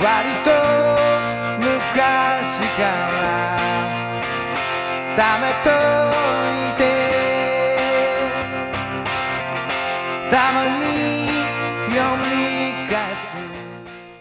[0.00, 0.04] 割
[0.44, 0.50] と
[1.58, 1.64] 昔
[2.76, 3.16] から
[5.16, 6.80] 貯めといて
[10.30, 10.74] たまに
[11.88, 12.24] 読み
[12.88, 13.18] 返す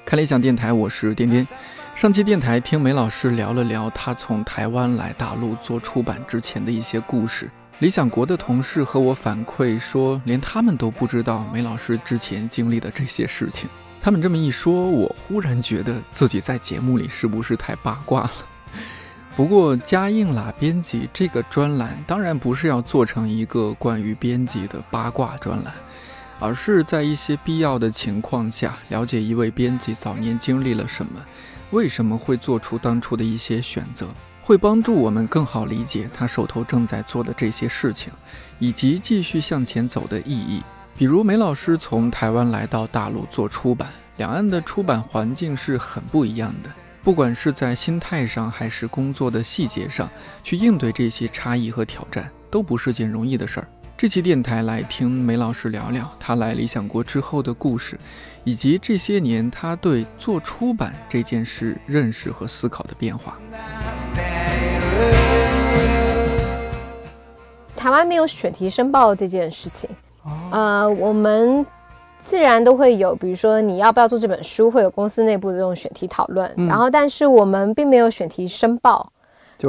[0.06, 1.48] 看理想电台，我是颠颠。
[1.96, 7.50] 上期电台听梅老师聊了聊他从台湾来大陆做出版之前的一些故事。
[7.80, 13.70] 理想国的同事和我反馈说，连他们都不知道梅老师之前经历的这些事情。
[14.01, 18.33] 他们这么一说，我忽然觉得自己在节目里是不是太八卦了？
[19.37, 25.73] 不过加印啦编辑这个专栏，当然不是要做成一个关于编辑的八卦专栏。
[26.43, 31.21] 而是在一些必要的情况下，了解一位编辑早年经历了什么，
[31.71, 34.09] 为什么会做出当初的一些选择，
[34.41, 38.11] 会帮助我们更好理解他手头正在做的这些事情，
[38.59, 40.63] 以及继续向前走的意义。
[41.01, 46.69] 比如梅老师从台湾来到大陆做出版，两岸的出版环境是很不一样的，
[47.03, 50.07] 不管是在心态上还是工作的细节上，
[50.45, 53.69] 去应对这些差异和挑战，都不是件容易的事儿。
[53.97, 57.99] 这期电台来听梅老师聊聊他来理想国之后的故事，
[58.45, 63.39] 以及这些年他对做出版这件事认识和思考的变化。
[67.75, 69.89] 台湾没有选题申报这件事情，
[70.51, 71.65] 呃，我们
[72.19, 79.11] 自然都会有，比如说你要不要做这本书，会有公司内部的这种选题讨论，然后但是我们并没有选题申报，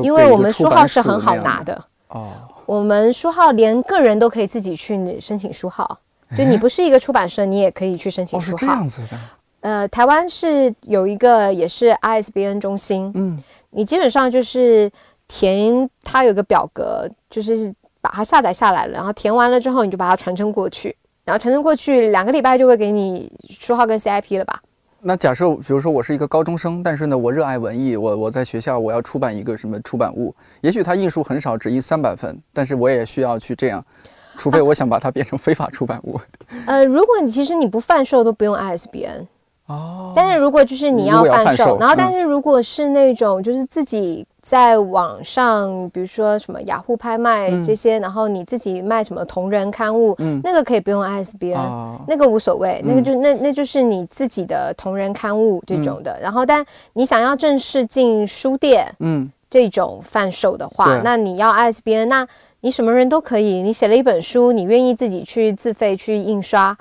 [0.04, 1.82] 因为我们书号是很好拿的。
[2.10, 2.30] 哦。
[2.66, 6.00] 我们书号连个人都可以自己去申请书号，
[6.38, 8.58] 就你不是一个出版社，你也可以去申请书号。
[8.58, 9.18] 是这样子的。
[9.62, 13.38] 呃，台湾是有一个也是 ISBN 中心，嗯，
[13.72, 14.90] 你基本上就是
[15.28, 24.62] 填它有个表格，就是把它下载下来了，然后填完了之后，你就把它传真过去，然后传真过去两个礼拜就会给你书号跟 CIP 了吧。
[25.04, 33.84] 那假设，比如说我是一个高中生，但是呢，我热爱文艺，我我在学校我要出版一个什么出版物，也许它印数很少，只印三百份，但是我也需要去这样，
[34.38, 36.20] 除非我想把它变成非法出版物。
[36.68, 39.26] 呃，如果你其实你不贩售都不用 ISBN。
[39.68, 56.20] 哦，但是如果就是你要贩售，然后但是如果是那种就是自己在网上，比如说什么雅虎拍卖这些，然后你自己卖什么同人刊物，嗯，那个可以不用 ISBN，那个无所谓，那个就那那就是你自己的同人刊物这种的。
[56.20, 62.28] 然后，但你想要正式进书店，嗯，这种贩售的话，那你要 ISBN，那
[62.64, 66.78] 你什么人都可以，你写了一本书，你愿意自己去自费去印刷。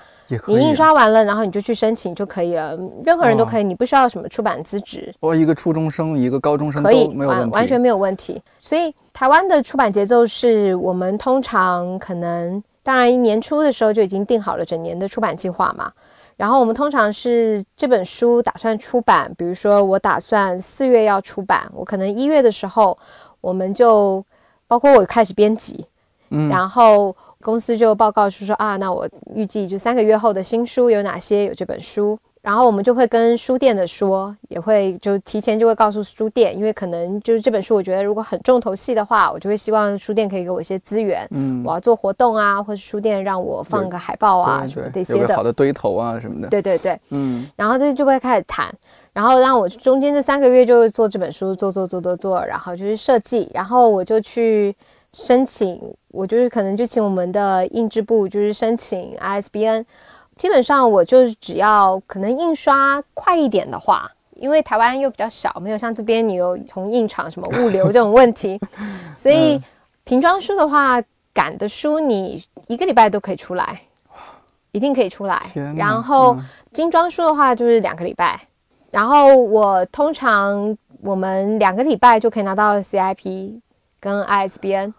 [0.46, 2.78] 你印刷完了，然后你就去申请就可以了。
[3.02, 5.12] 任何人都可以，你不需要什么出版资质。
[5.20, 8.40] 我一个初中生，一个高中生可以，没有问题，完全没有问题。
[8.60, 15.90] 所以台湾的出版节奏是我们通常可能，当然年初的时候就已经定好了整年的出版计划嘛。
[16.36, 22.96] 然后我们通常是这本书打算出版，比如说我打算四月要出版，我可能一月的时候
[23.40, 24.24] 我们就
[24.70, 25.84] 包括我开始编辑，
[26.30, 27.16] 嗯，然后。
[27.42, 31.46] 公司就报告是说啊，那我预计就三个月后的新书有哪些？
[31.46, 48.70] 有这本书，然后我们就会跟书店的说，也会就提前就会告诉书店，因为可能就是这本书，我觉得如果很重头戏的话，我就会希望书店可以给我一些资源，嗯，我要做活动啊，或是书店让我放个海报啊什么这些的，好的堆头啊什么的，对对对，嗯，然后这就会开始谈，
[49.12, 54.74] 然后让我中间这三个月就做这本书，做做做做做，然后就是设计，然后我就去。
[55.12, 59.84] 申请，我就是可能就请我们的印制部，就是申请 ISBN。
[60.36, 68.56] 基本上我就是只要可能印刷快一点的话，因为台湾又比较小，没有像这边你有从印厂什么物流这种问题，
[69.16, 69.60] 所以
[70.04, 71.02] 瓶装书的话，
[71.34, 73.80] 赶的书你一个礼拜都可以出来，
[74.70, 75.50] 一定可以出来。
[75.76, 76.38] 然后
[76.72, 78.40] 精装书的话就是两个礼拜，
[78.90, 83.60] 然后我通常我们两个礼拜就可以拿到 CIP。
[84.02, 84.94] 跟 ISBN，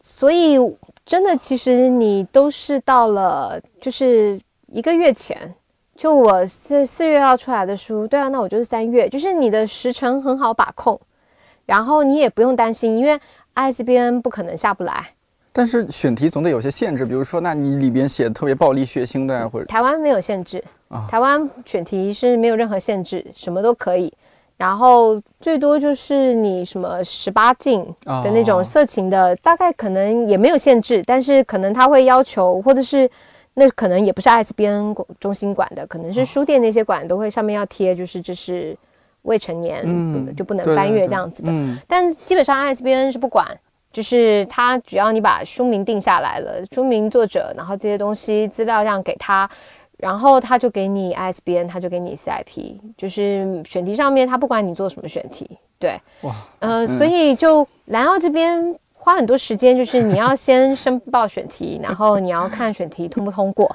[0.00, 0.56] 所以
[1.04, 4.40] 真的，其实你都是到了，就是
[4.72, 5.54] 一个月前，
[5.94, 10.98] 就我四四月要出来的书，对啊，那我就是三月，就是你的时程很好把控，
[11.66, 13.20] 然后你也不用担心，因为
[13.54, 15.10] ISBN 不可能下不来。
[15.52, 24.12] 但是选题总得有些限制，比如说，那你里边写的特别暴力血腥的，或者台湾没有限制啊，台湾选题是没有任何限制，什么都可以。
[24.56, 33.10] 然后最多就是你什么十八禁的那种色情的，大概可能也没有限制，但是可能他会要求，或者是
[33.52, 38.74] 那可能也不是 ISBN 中心管的，可能是书店那些管都会上面要贴，就是这是
[39.22, 39.84] 未成年，
[40.34, 41.52] 就不能翻阅这样子的。
[41.86, 43.46] 但基本上 ISBN 是不管，
[43.92, 49.46] 就是他只要你把书名定下来了，书名作者，然后这些东西资料这样给他。
[49.96, 63.74] 然后他就给你 ISBN，他就给你 CIP，就是选题上面他不管你做什么选题，对，哇，呃，所以就蓝澳这边花很多时间，就是你要先申报选题，然后你要看选题通不通过，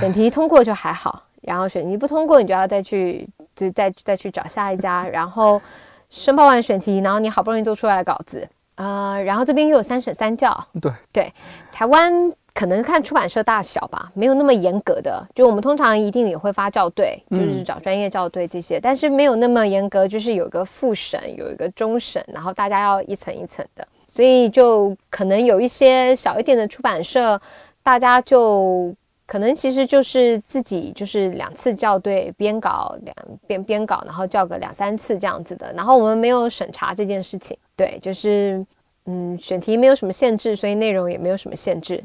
[0.00, 5.60] 选题通过就还好，然后选题不通过，你就要再去就再再去找下一家，然后
[6.08, 10.90] 申报完选题，然后你好不容易做出来的稿子，呃，然后这边又有三审三教，对。
[11.12, 11.32] 对，
[11.70, 15.26] 台湾可能看出版社大小吧，没有那么严格的。
[15.34, 23.86] 就我们通常一定也会发校对，就是找专业校对这些，但是没有那么严格，就是有一个复审，有一个终审，然后大家要一层一层的。
[24.06, 27.40] 所以就可能有一些小一点的出版社，
[27.82, 28.94] 大家就
[29.26, 33.16] 可能其实就是自己就是两次校对编稿两
[33.48, 35.72] 编编稿，然后校个两三次这样子的。
[35.72, 38.64] 然后我们没有审查这件事情，对，就是
[39.06, 42.00] 嗯选题没有什么限制，所以内容也没有什么限制。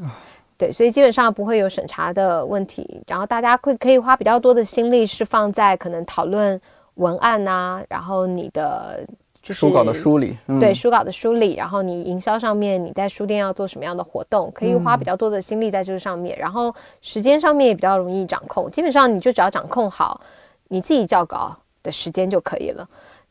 [0.59, 6.59] 对，所以基本上不会有审查的问题，然后大家会可以花比较多的心力是放在可能讨论
[6.95, 9.07] 文案呐，然后你的
[9.41, 10.59] 就是书稿的梳理，嗯。
[10.59, 20.19] 对书稿的梳理，然后你营销上面你在书店要做什么样的活动，可以花比较多的心力在这个上面，然后时间上面也比较容易掌控，基本上你就只要掌控好
[20.67, 22.85] 你自己校稿的时间就可以了。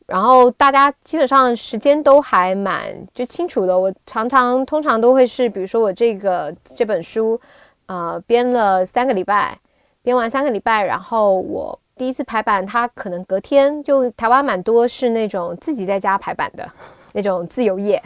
[0.08, 3.78] 然后大家基本上时间都还蛮就清楚的。
[3.78, 7.38] 我常常通常都会是，比如说我这个这本书，
[7.84, 9.58] 呃，编了三个礼拜，
[10.02, 16.66] 编完三个礼拜，然后我第一次排版，它可能隔天就台湾蛮多是那种自己在家排版的
[17.12, 18.02] 那种自由业，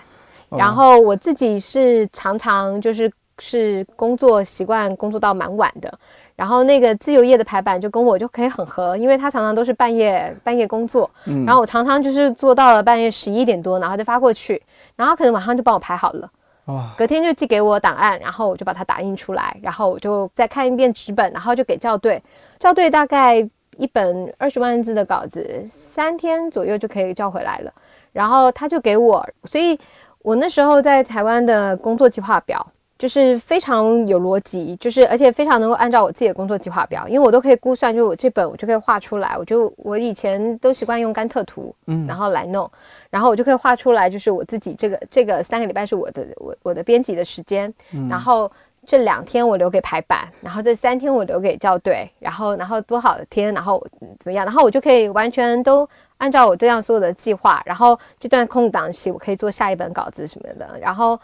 [0.49, 3.09] 然后我自己是常常就是
[3.39, 5.97] 是工作习惯工作到蛮晚的。
[6.43, 11.47] 然后那个自由业的排版就跟我就可以很合，因为他常常都是半夜半夜工作，嗯。
[11.47, 14.61] 然后我常常就是做到了半夜十一点多，然后就发过去，
[14.97, 16.29] 然后可能晚上就帮我排好了，
[16.65, 22.21] 哇，隔天就寄给我档案，然后我就把它打印出来，然后我就再看一遍纸本，然后就给校对，
[22.59, 23.37] 校对大概
[23.77, 27.73] 一本二十万字的稿子，三天左右就可以校回来了，
[28.11, 29.79] 然后他就给我，所以
[30.19, 32.67] 我那时候在台湾的工作计划表。
[33.03, 42.07] 就是非常有逻辑，就是而且非常能够按照我自己的工作计划表，因为我都可以估算，就是我这本我就可以画出来，我就我以前都习惯用甘特图，嗯。
[42.07, 42.71] 然后来弄，
[43.11, 47.75] 然后我就可以画出来，就是我自己这个这个三个礼拜是我的我我的编辑的时间，
[48.09, 48.49] 然后
[48.87, 53.85] 这两天我留给排版，然后这三天我留给校对，然后然后多少天，然后
[54.21, 55.89] 怎么样，然后我就可以完全都
[56.19, 61.19] 按照我这样所有的计划，然后这段空档期我可以做下一本稿子什么的，然后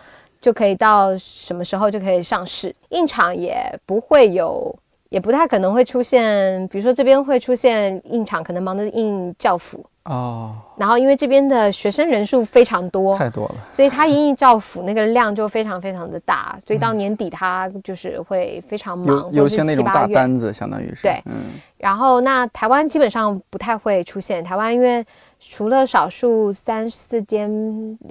[0.49, 3.55] 就可以到什么时候就可以上市，印厂也
[3.85, 4.75] 不会有。
[5.11, 19.83] 也不太可能会出现，比如说这边会出现印厂可能忙着印教辅，哦，然后因为这边的学生人数非常多，太多了，所以他印印教辅那个量就非常非常的大，所以到年底他就是会非常忙，优先那种。
[19.83, 25.03] 大单子，相当于是，对嗯，然后那台湾基本上不太会出现，台湾因为
[25.41, 27.49] 除了少数三四间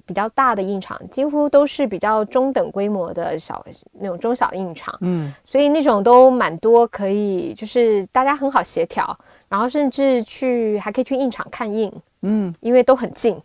[0.06, 3.64] 比较大的印厂，几乎都是比较中等规模的小
[3.94, 9.18] 那种中小印厂，嗯，所以那种都蛮多，可以就是大家很好协调，
[9.50, 11.92] 然后甚至去还可以去印厂看印，
[12.22, 13.40] 嗯，因为都很近。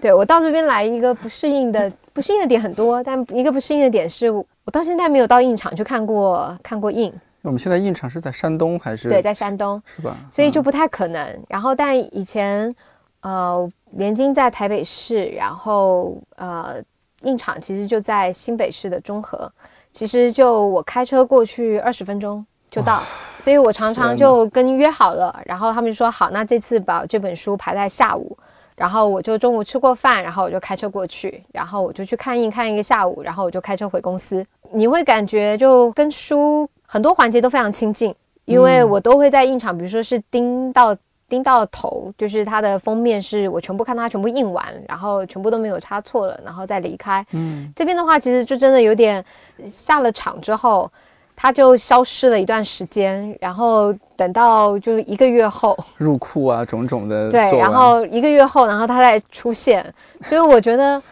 [0.00, 7.12] 对我到这边来，一个不适应的 不适应的点很多，但一个不适应的点是我我到现在没有到印厂去看过看过印，
[7.44, 9.08] 我们现在印厂是在山东还是？
[9.08, 10.16] 对，在山东，是吧？
[10.18, 11.44] 嗯所以就不太可能。
[11.46, 12.74] 然后，但以前
[13.20, 16.82] 呃，联经在台北市，然后呃，
[17.22, 19.50] 印厂其实就在新北市的中和，
[19.92, 23.02] 其实就我开车过去二十分钟就到，
[23.36, 28.36] 所以我常常就跟约好了，然后他们就说好，那这次把这本书排在下午。
[28.76, 34.44] 然后我就中午吃过饭，然后我就开车过去，然后我就去看印看一个下午，然后我就开车回公司。
[34.72, 40.96] 你会感觉就跟书很多环节都非常亲近，因为嗯我都会在印厂，比如说是盯到
[41.28, 47.26] 盯到头，就是它的封面是我全部看它全部印完，然后全部都没有差错了，然后再离开。
[47.32, 49.24] 嗯，这边的话，其实就真的有点
[49.66, 50.88] 下了场之后，
[51.34, 59.84] 它就消失了一段时间，然后等到就是一个月后，入库啊，种种的对，然后一个月后，然后它再出现，
[60.22, 61.02] 所以我觉得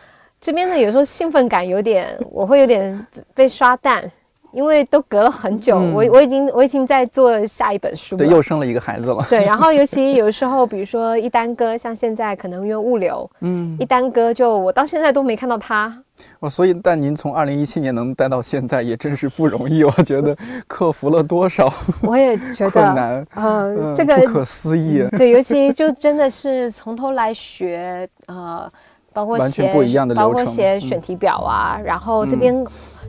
[0.41, 4.09] 这边的有时候兴奋感有点，我会有点被刷淡，
[4.53, 5.93] 因为都隔了很久，嗯。
[5.93, 13.77] 我我已经我已经在做下一本书对，又生了一个孩子了，对，然后尤其有时候，比如说一耽搁，像现在可能因为物流，嗯。
[13.81, 15.93] 一，耽搁就我到现在都没看到他。
[16.41, 20.37] 哦，所以但您从二零一七年能待到现在，也真是不容易， 我觉得
[20.69, 28.71] 克服了多少我也觉得，困难，呃，嗯，这个不可思议，对，尤其就真的是从头来学，呃，
[29.13, 32.65] 包括完全写不一样的流包括写选题表啊，然后这边、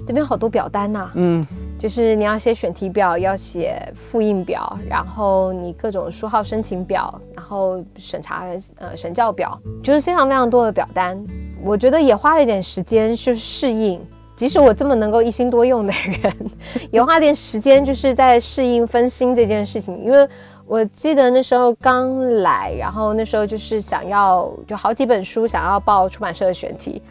[0.05, 1.45] 这边好多表单呐、嗯
[1.79, 8.45] 就是你要写选题表，要写复印表，然后你各种书号申请表，然后审查
[8.77, 11.21] 呃审教表，就是非常非常多的表单。
[11.61, 13.99] 我觉得也花了一点时间去适应，
[14.33, 16.33] 即使我这么能够一心多用的人，
[16.89, 20.27] 也花了点时间就是在适应分心这件事情，因为。
[20.65, 27.01] 我记得那时候刚来，然后那时候就是想要就好几本书想要报出版社的选题，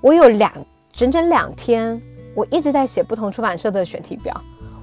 [0.00, 0.52] 我有两
[0.92, 2.00] 整整两天，
[2.34, 4.34] 我一直在写不同出版社的选题表。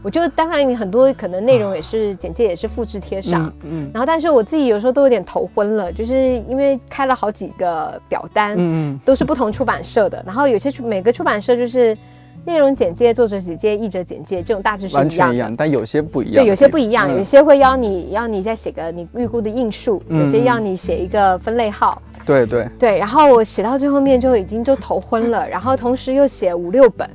[0.03, 6.13] 我就当然很多可能内容也是简介也是复制贴上，嗯然后但是我自己有时候都有点头昏了，就是
[6.49, 8.99] 因为开了好几个表单，嗯。
[9.05, 11.97] 都是不同出版社的，然后有些出每个出版社就是
[12.45, 15.09] 内容简介、作者简介、译者简介这种大致是，一样的。
[15.09, 16.43] 全一样，但有些不一样。
[16.43, 27.09] 对，有些不一样，嗯有些会要你要你再写个你预估的印数，有些嗯要你写一个分类号，对对，对，然后我写到最后面就已经就头昏了，然后同时又写五六本，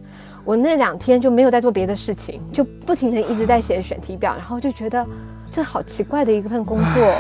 [0.45, 5.07] 我那两天就没有在做别的事情，就不停的一直在写选题表，然后就觉得
[5.51, 7.13] 这好奇怪的一份工作。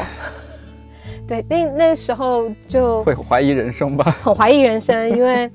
[1.28, 4.16] 对，那那时候就会怀疑人生吧？
[4.22, 5.50] 很怀疑人生，因为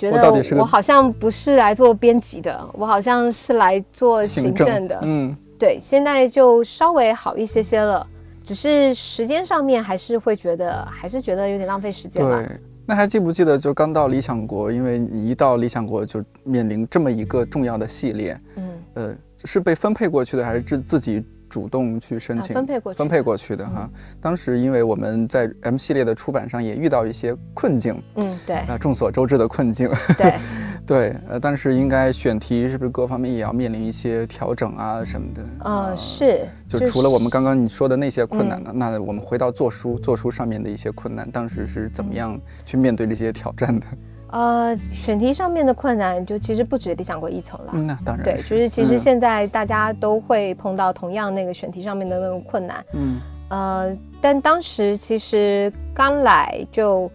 [0.00, 4.98] 觉得我好像不是来做编辑的，我好像是来做行政的。
[5.02, 8.06] 嗯，对，现在就稍微好一些些了，
[8.42, 12.42] 只是时间上面还是会觉得，还是觉得有点浪费时间吧。
[12.42, 12.48] 对。
[12.86, 19.14] 那还记不记得，就刚到理想国，因为你一到理想国就面临这么一个重要的系列，嗯，呃，
[19.44, 22.54] 是被分配过去的，还是自自己主动去申啊，请？
[22.54, 23.90] 分配过去，分配过去的哈。
[24.20, 29.90] 当时因为我们在 M 系列的出版上也遇到一些困境嗯，对啊、众所周知的困境。
[30.16, 30.34] 对，
[30.86, 35.42] 对，呃，但是应该选题是不是各方面也要面临一些调整啊什么的？
[35.64, 43.86] 呃，是，就除了我们刚刚你说的那些困难嗯呢，那我们回到做书，做书上面的一些困难，当时是怎么样去面对这些挑战的？
[44.32, 47.72] 呃，选题上面的困难，就其实不止理想国一层了。
[47.74, 52.84] 嗯，那当然对，就是其实嗯现在大家都会碰到同样那个选题上面的那种困难。
[52.92, 57.10] 嗯呃，但当时其实刚来就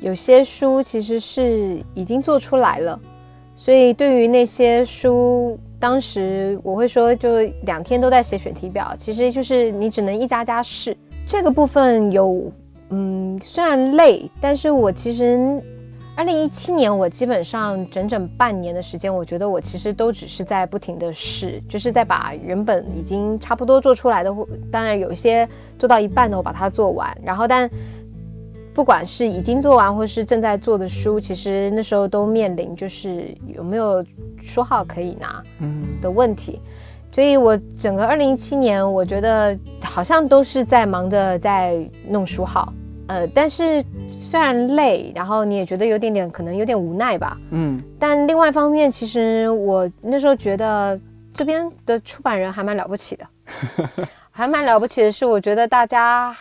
[0.00, 2.96] 有些书其实是已经做出来了，
[3.56, 10.96] 所以对于那些书，当时我会说就两天都在写选题表，其实就是你只能一家家试。
[11.26, 12.52] 这个部分有，
[12.90, 15.60] 嗯，虽然累，但是我其实。
[16.20, 24.30] 二零一七年，我基本上整整半年的时间，我觉得我其实都只是在不停的试，就是在把原本已经差不多做出来的，
[24.70, 25.48] 当然有一些
[25.78, 27.16] 做到一半的，我把它做完。
[27.24, 27.70] 然后，但
[28.74, 34.04] 不管是已经做完或是正在做的书，其实那时候都面临就是有没有
[34.42, 36.60] 书号可以拿嗯的问题。
[37.10, 42.70] 所以我整个二零一七年，我觉得好像都是在忙着在弄书号，
[43.10, 43.84] 呃，但是
[44.16, 50.96] 虽然累，然后你也觉得有点点可能有点无奈吧，嗯但另外一方面，其实我那时候觉得
[51.34, 53.26] 这边的出版人还蛮了不起的，
[54.30, 56.32] 还蛮了不起的是，我觉得大家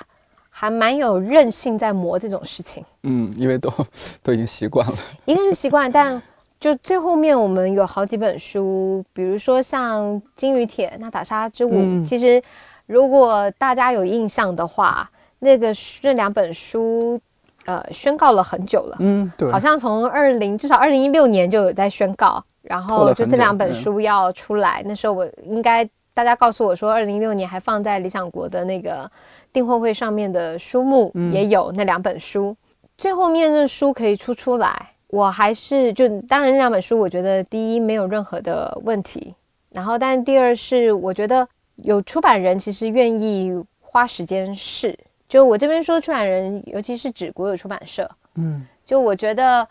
[0.51, 2.85] 还蛮有韧性在磨这种事情。
[3.01, 3.73] 嗯，因为都
[4.21, 4.95] 都已经习惯了。
[5.25, 6.21] 一个是习惯，但
[6.59, 10.03] 就最后面我们有好几本书，比如说像
[10.35, 12.39] 《金鱼帖》《娜塔莎之舞》嗯其实
[12.85, 17.19] 如果大家有印象的话，那个这两本书，
[17.65, 18.97] 呃，宣告了很久了。
[18.99, 24.83] 嗯，对，好像从二零至少二零一六年就有在宣告，然后就这两本嗯书要出来。
[24.85, 29.09] 那时候我应该大家告诉我说，二零一六年还放在理想国的那个
[29.53, 32.55] 订货会上面的书目、嗯也有那两本书。
[32.97, 39.33] 最后面的书可以出出来，我还是就当然那两本书，我觉得第一没有任何的问题，
[39.71, 44.93] 然后但第二是我觉得有出版人其实愿意花时间试。
[45.29, 49.65] 就我这边说出版人，尤其是指国有出版社，嗯就我觉得，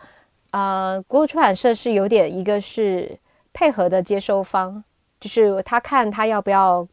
[0.53, 3.11] 呃，国有出版社是有点一个是
[3.53, 4.83] 配合的接收方，
[5.21, 6.87] 就是他看他要不要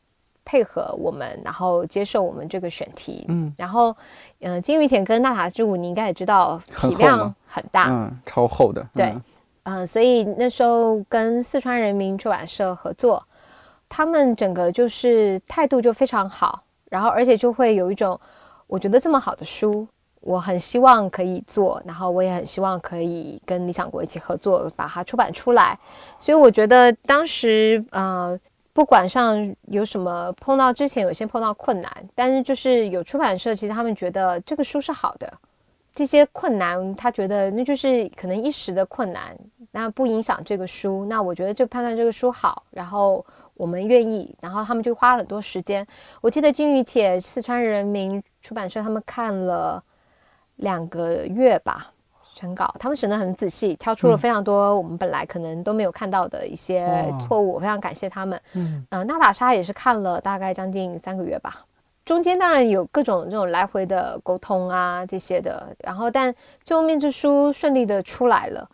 [0.44, 3.26] 配合我们，然后接受我们这个选题。
[3.28, 3.96] 嗯然后，
[4.40, 8.84] 嗯、金玉田跟纳塔之舞，你应该也知道体量很大，嗯，超厚的。
[8.96, 9.24] 对嗯
[9.64, 13.24] 嗯、所以那时候跟四川人民出版社合作，
[13.88, 18.20] 他们整个就是态度就非常好，然后而且就会有一种，
[18.68, 19.88] 我觉得这么好的书，
[20.22, 25.78] 我很希望可以做，然后我也很希望可以跟理想国一起合作，把它出版出来。
[26.20, 28.38] 所以我觉得当时呃，
[28.74, 35.32] 不管上有什么碰到之前有些碰到困难，但是就是有出版社，其实他们觉得这个书是好的。
[35.94, 39.34] 这些困难，他觉得那就是可能一时的困难，
[39.72, 41.06] 那不影响这个书。
[41.06, 45.88] 那我觉得就判断这个书好，然后我们愿意，然后他们就花了很多时间。
[46.20, 49.84] 我记得《金鱼帖》四川人民出版社他们看了
[50.58, 51.92] 两个月吧。
[52.36, 58.40] 审稿，他们审得很仔细，挑出了非常多我们本来可能都没有看到的一些错误，我非常感谢他们。
[58.54, 61.66] 嗯，呃，娜塔莎也是看了大概将近三个月吧，
[62.04, 66.36] 中间当然有各种这种来回的沟通啊这些的，然后但
[66.66, 68.70] 最后面这书顺利的出来了。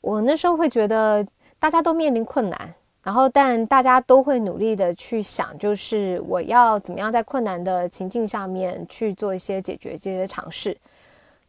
[0.00, 1.26] 我那时候会觉得
[1.58, 2.72] 大家都面临困难，
[3.10, 10.76] 然后但大家都会努力的去想，就是我要怎么样在困难的情境下面去做一些解决这些尝试。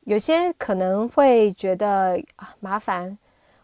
[0.06, 3.15] 有些可能会觉得啊麻烦，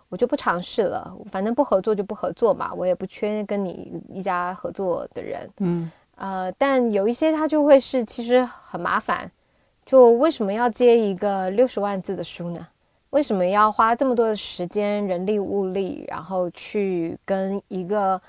[0.09, 9.31] 我就不尝试了，反正不合作就不合作嘛，我也不缺跟你一家合作的人，嗯，呃，但有一些他就会是其实很麻烦，
[9.83, 12.67] 就为什么要接一个六十万字的书呢？
[13.11, 18.21] 为什么要花这么多的时间、人力、物力，然后去跟一个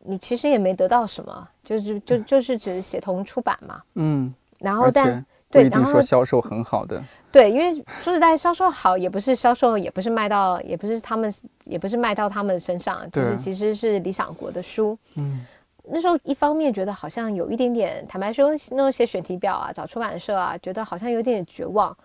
[0.00, 5.24] 你其实也没得到什么，就是就就是只协同出版嘛，嗯，然后但。
[5.48, 11.32] 不一定说销售很好的，对，因为说实在，销售好也不是销售，也不是卖到，也不是他们，
[11.64, 14.98] 也不是卖到他们身上，就是其实是理想国的书。
[15.14, 15.46] 嗯，
[15.84, 21.96] 那时候一方面觉得好像有一点点，坦白说，那些选题表啊，找出版社啊，觉得好像有点绝望。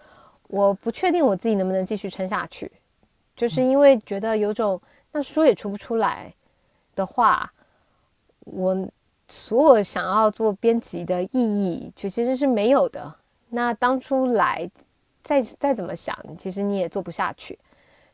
[0.52, 2.70] 我不确定我自己能不能继续撑下去，
[3.38, 4.80] 就是因为觉得有种
[5.14, 6.34] 那书也出不出来
[6.94, 7.50] 的话，
[8.42, 8.88] 我
[9.30, 13.16] 所有想要做编辑的意义就其实是没有的。
[13.50, 14.70] 那当初来，
[15.24, 17.58] 再再怎么想，其实你也做不下去。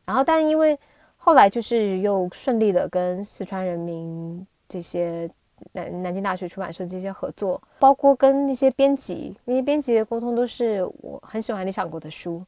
[0.04, 0.78] 然后，但因为
[1.16, 5.28] 后来就是又顺利的跟四川人民这些
[5.72, 12.42] 南南京大学出版社这些合作，包括跟那些编辑，那些编辑的沟通都是我很喜欢理想国的书，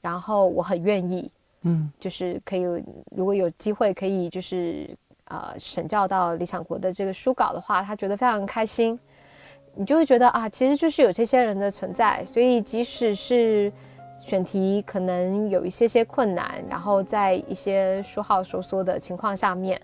[0.00, 1.30] 然后我很愿意，
[1.62, 2.62] 嗯，就是可以
[3.10, 4.88] 如果有机会可以就是
[5.24, 8.98] 呃审教到理想国的这个书稿的话，他觉得非常开心。
[9.78, 13.70] 你就会觉得啊，其实就是有这些人的存在，所以即使是
[14.18, 19.78] 选题可能有一些些困难，然后在一些书号收缩的情况下面，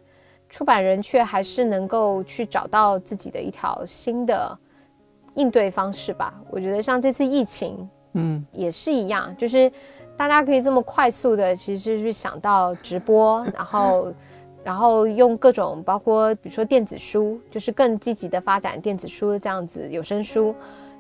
[0.53, 4.57] 出版人却还是能够去找到自己的一条新的
[5.35, 6.35] 应对方式吧。
[6.51, 9.73] 我觉得像这次疫情，嗯，也是一样，就是
[10.15, 14.13] 大家可以这么快速的，其实是想到直播， 然后。
[14.65, 20.55] 然后用各种包括，比如说电子书，就是更积极的发展电子书这样子有声书，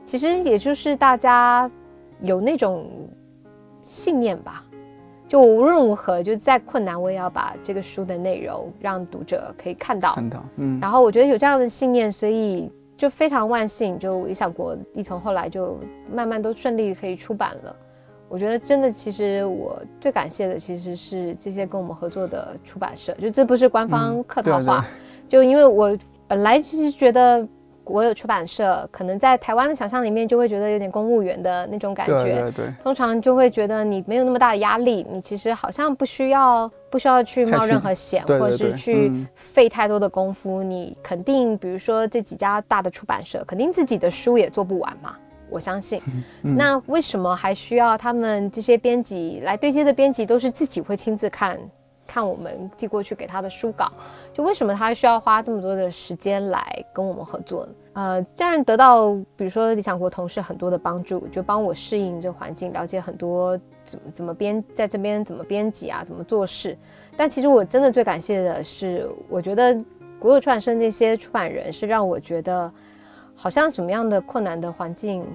[0.04, 1.70] 其实也就是大家
[2.22, 2.90] 有那种
[3.84, 4.64] 信念吧，
[5.32, 10.14] 就无论如何，就再困难，我也要把这个书的内容让读者可以看到。
[10.14, 10.78] 看到，嗯。
[10.78, 15.80] 然后我觉得有这样的信念，所以就非常万幸，就理想国一从后来就
[16.12, 17.74] 慢慢都顺利可以出版了。
[18.28, 24.84] 我觉得真的，其实我最感谢的其实是这些跟我们合作的出版社，就这不是官方客套话，
[25.26, 25.96] 就因为我
[26.28, 27.48] 本来其实觉得
[27.92, 45.14] 国有出版社可能在台湾的想象里面就会觉得有点公务员的那种感觉，对对对，通常就会觉得你没有那么大的压力，你其实好像不需要不需要去冒任何险，或者是去费太多的功夫，你肯定比如说这几家大的出版社，肯定自己的书也做不完嘛。
[45.50, 46.00] 我相信，
[46.40, 51.58] 那为什么还需要他们这些编辑来对接的编辑都是自己会亲自看
[52.06, 53.92] 看我们寄过去给他的书稿？
[54.32, 57.72] 就为什么他需要花这么多的时间来跟我们合作呢？
[57.94, 66.76] 呃，当然得到比如说理想国同事很多的帮助，就帮我适应这环境，了解很多怎么怎么编在这边怎么编辑啊，怎么做事。
[67.16, 69.78] 但其实我真的最感谢的是，我觉得
[70.18, 72.72] 国有出版社那些出版人是让我觉得。
[73.34, 75.26] 好像什么样的困难的环境，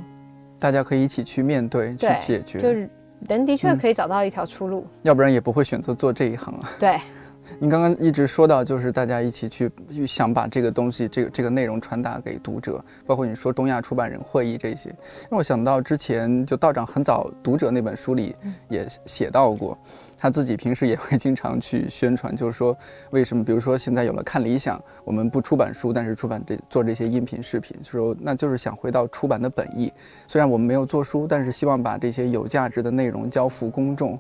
[0.59, 2.61] 大家可以一起去面对、去解决。
[2.61, 2.87] 就是
[3.27, 6.69] 人的确可以找到一条出路，要不然也不会选择做这一行啊。
[6.79, 6.99] 对，
[7.59, 9.71] 您刚刚一直说到，就是大家一起去
[10.05, 14.89] 想把这个东西、这个这个内容传达给读者，包括你说东亚出版人会议这些，
[15.29, 18.35] 让我想到之前就道长很早《读者》那本书里
[18.69, 19.77] 也写到过。
[20.19, 22.75] 他自己平时也会经常去宣传，就是说
[23.11, 29.93] 为什么，比如说现在有了看理想，我们不出版书，但是出版这做这些音频视频，说那就是想回到出版的本意。
[30.27, 34.19] 虽然我们没有做书，但是希望把这些有价值的内容交付公众。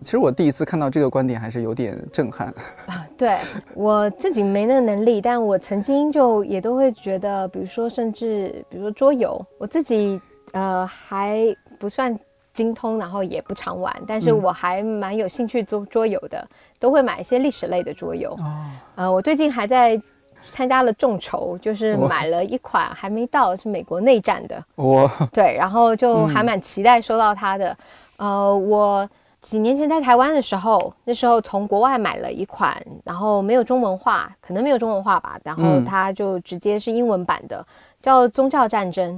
[0.00, 2.48] 其实我第一次看到这个观点，还是有点震撼。
[2.86, 3.36] 啊，对
[3.74, 10.20] 我自己没那能力，但我曾经就也都会觉得，比如说甚至比如说桌游，我自己
[10.52, 12.18] 呃还不算。
[12.54, 16.44] 精通，然后也不常玩，但是我还蛮有兴趣做桌游的，
[16.80, 18.32] 都会买一些历史类的桌游。
[18.32, 20.00] 哦，呃，我最近还在
[20.50, 24.60] 参加了众筹，就是买了一款还没到，是美国内战的。
[24.76, 27.76] 哇，对，然后就还蛮期待收到它的。
[28.16, 29.08] 呃，我
[29.40, 37.64] 几年前在台湾的时候，那时候从国外买了一款，然后没有中文化，可能没有中文化吧，然后它就直接是英文版的，
[38.02, 39.14] 叫《宗教战争》。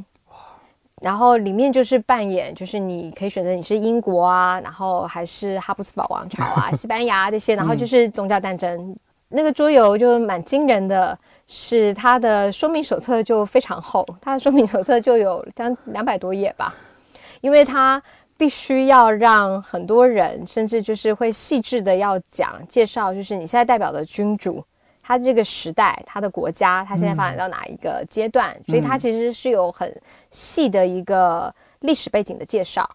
[1.00, 8.94] 然后里面就是扮演，就是你可以选择你是英国啊，然后还是哈布斯堡王朝啊、西班牙这些，然后就是宗教战争。
[9.30, 16.74] 那个桌游就蛮惊人的，是它的说明手册就非常厚，它的说明手册就有将两百多页吧，
[17.40, 18.02] 因为它
[18.40, 24.64] 必须要让很多人，甚至就是会细致的要讲介绍，就是你现在代表的君主。
[25.02, 28.56] 他这个时代，他的国家，他现在发展到哪一个阶段？
[28.66, 29.94] 所以，他其实是有很
[30.30, 32.88] 细的一个历史背景的介绍。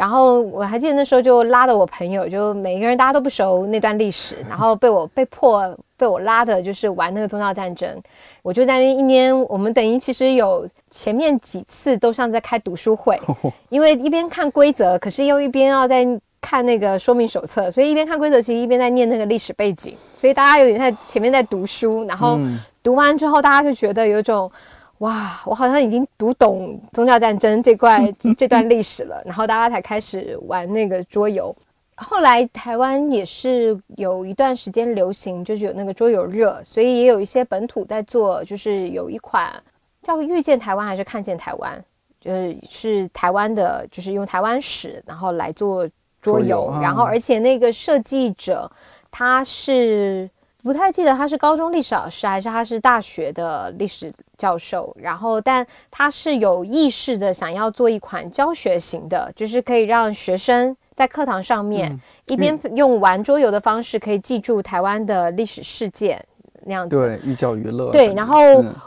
[0.00, 7.86] 然后，我还记得那时候就拉的我朋友，就每一个人大家都不熟那段历史， 然后被我被迫被我拉的，就是玩那个宗教战争。
[8.40, 13.20] 我就在那一年，我们等于其实有前面几次都像在开读书会，
[13.68, 16.06] 因为一边看规则，可是又一边要在。
[16.42, 22.40] 看那个说明手册，所以一边看规则，其实一边在念那个历史背景，所以大家有点在前面在读书，然后
[22.82, 24.50] 读完之后，大家就觉得有种
[25.00, 31.54] 哇，我好像已经读懂宗教战争这块 这段历史了，然后大家才开始玩那个桌游。
[31.96, 39.52] 后来台湾也是有一段时间流行，就是有那个桌游热，所以也有一些本土在做，就是有一款
[40.02, 41.84] 叫遇见台湾还是看见台湾，
[42.20, 45.86] 就是是台湾的，就是用台湾史然后来做。
[46.22, 48.70] 桌游，然后而且那个设计者
[49.10, 50.28] 他是
[50.62, 66.24] 不太记得他是高中历史老师还是他是大学的历史教授，然后但他是有意识的想要做一款教学型的，就是可以让学生在课堂上面一边用玩桌游的方式可以记住台湾的历史事件。
[66.66, 68.36] 那样子对寓教于乐对，然后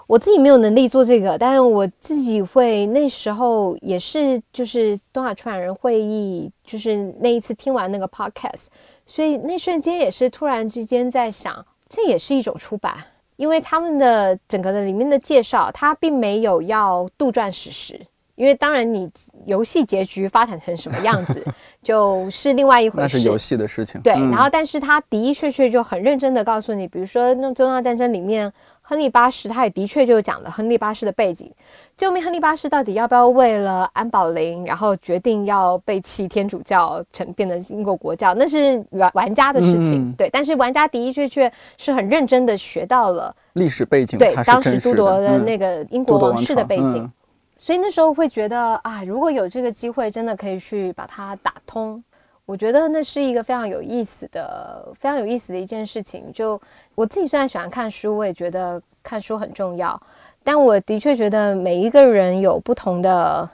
[0.05, 8.65] 我自己没有能力做这个，但是我自己会那时候也是就是东亚出版人会议，就是那一次听完那个 podcast，
[9.13, 12.95] 所以那瞬间也是突然之间在想，这也是一种出版，
[13.35, 18.01] 因为他们的整个的里面的介绍，他并没有要杜撰史实。
[18.33, 19.07] 因为当然，你
[19.45, 21.45] 游戏结局发展成什么样子，
[21.83, 23.01] 就是另外一回事。
[23.01, 24.01] 那是游戏的事情。
[24.01, 28.51] 对，然后但是他的的确确就很认真的告诉你，比如说那中亚战争里面，
[28.85, 31.49] 亨利八世他也的确就讲了亨利八世的背景。
[31.95, 40.13] 究竟亨利八世到底要不要为了安保林，然后决定要背弃天主教，成变成英国国教，那是玩玩家的事情。
[40.17, 47.09] 对，但是玩家的的确确是很认真的学到了历史背景，对，当时都铎的那个英国王室的背景。
[47.55, 52.03] 所以那时候会觉得啊，如果有这个机会，真的可以去把它打通。
[52.45, 56.31] 我觉得那是一个非常有意思的、非常有意思的一件事情。
[56.33, 56.59] 就
[56.95, 60.01] 我自己虽然喜欢看书，我也觉得看书很重要。
[60.43, 63.49] 但我的确觉得每一个人有不同的，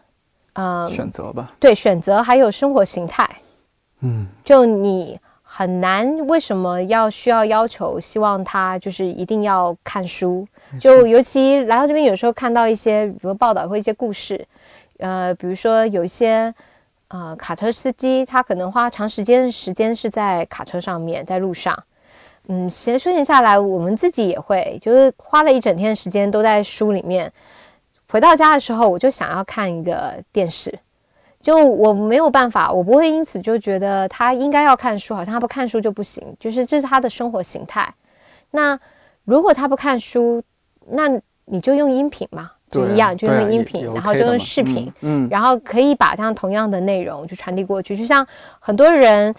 [0.54, 1.54] 呃，选择吧。
[1.60, 3.30] 对，选择还有生活形态。
[4.02, 5.20] 嗯，就你。
[5.52, 8.00] 很难，为什么要需要要求？
[8.00, 10.48] 希望他就是一定要看书，
[10.80, 14.40] 就尤其来到这边，有时候看到一些比如报道或一些故事，
[15.00, 16.54] 呃，比如说有一些
[17.10, 21.78] 呃卡车司机，他可能花长时间时间是在卡车上面，在路上，
[22.48, 27.32] 嗯，其实顺下来，我们自己也会，就是花了一整天时间都在书里面，
[28.10, 30.80] 回到家的时候，我就想要看一个电视。
[31.42, 36.36] 就我没有办法，我不会因此就觉得他应该要看书，好像他不看书就不行。
[36.38, 37.94] 就是这是他的生活形态。
[38.52, 38.78] 那
[39.24, 40.44] 如果他不看书，
[40.86, 41.08] 那
[41.46, 47.96] 你就用音频嘛，就一样，就用音频，然后就用视频，嗯，然后可以把像同样的内容就传递过去。
[47.98, 48.26] 就像
[48.60, 49.34] 很多人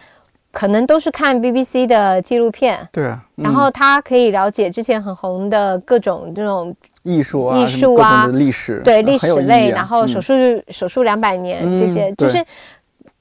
[0.53, 6.75] 可能都是看 BBC 的纪录片，对啊，然后他可以了解之前很红的各种这种。
[7.03, 10.35] 艺术啊，艺术啊，历史对历史类，然后手术
[10.69, 12.45] 手术两百年这些，就是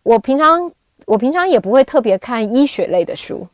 [0.03, 0.69] 我平常
[1.05, 3.47] 我平常也不会特别看医学类的书，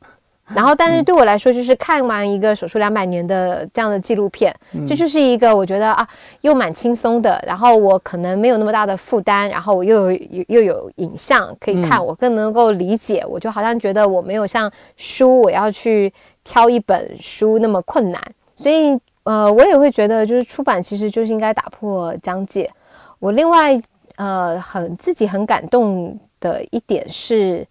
[0.53, 4.55] 然后但是对我来说，就是看完一个手术两百年的这样的纪录片，
[4.87, 6.07] 这就是一个我觉得啊，
[6.41, 18.21] 又蛮轻松的，然后我可能没有那么大的负担，然后我又有又有影像可以看，我更能够理解，我就好像觉得我没有像书我要去挑一本书那么困难，
[18.55, 18.99] 所以。
[19.25, 22.69] 呃，我也会觉得，就是出版其实就是应该打破疆界。
[23.17, 23.81] 我另外
[24.17, 27.65] 呃很自己很感动的一点是，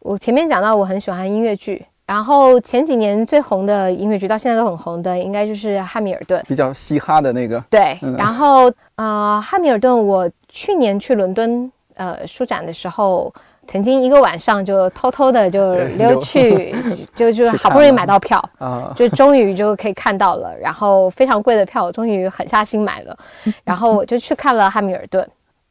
[0.00, 7.62] 我前面讲到我很喜欢音乐剧，然后前几年最红的音乐剧到现在都很红的，应该就是《汉密尔顿》，比较嘻哈的那个。
[7.70, 13.32] 对，然后呃，《汉密尔顿》，我去年去伦敦呃书展的时候。
[13.70, 16.74] 曾经一个晚上就偷偷的就 溜去，
[17.14, 18.42] 就就好不容易买到票，
[18.96, 20.56] 就终于就可以看到了。
[20.58, 23.14] 然后非常贵的票，我终于狠下心买了。
[23.64, 25.22] 然后我就去看了《汉密尔顿》。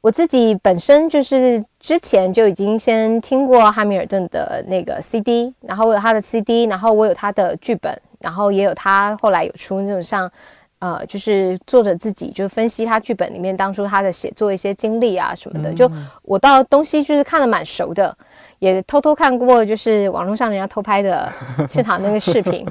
[0.01, 10.31] 我自己本身就是之前就已经先听过《汉密尔顿》的那个 CD，然后我有他的 CD，然后我有他的剧本，然后也有他后来有出那种像
[10.79, 18.15] 呃，就是作者自己就分析他剧本里面当初他的写作一些经历啊什么的，就我到东西就是看的蛮熟的，
[18.59, 21.27] 也偷偷看过就是网络上人家偷拍的
[21.67, 22.63] 现场那个视频，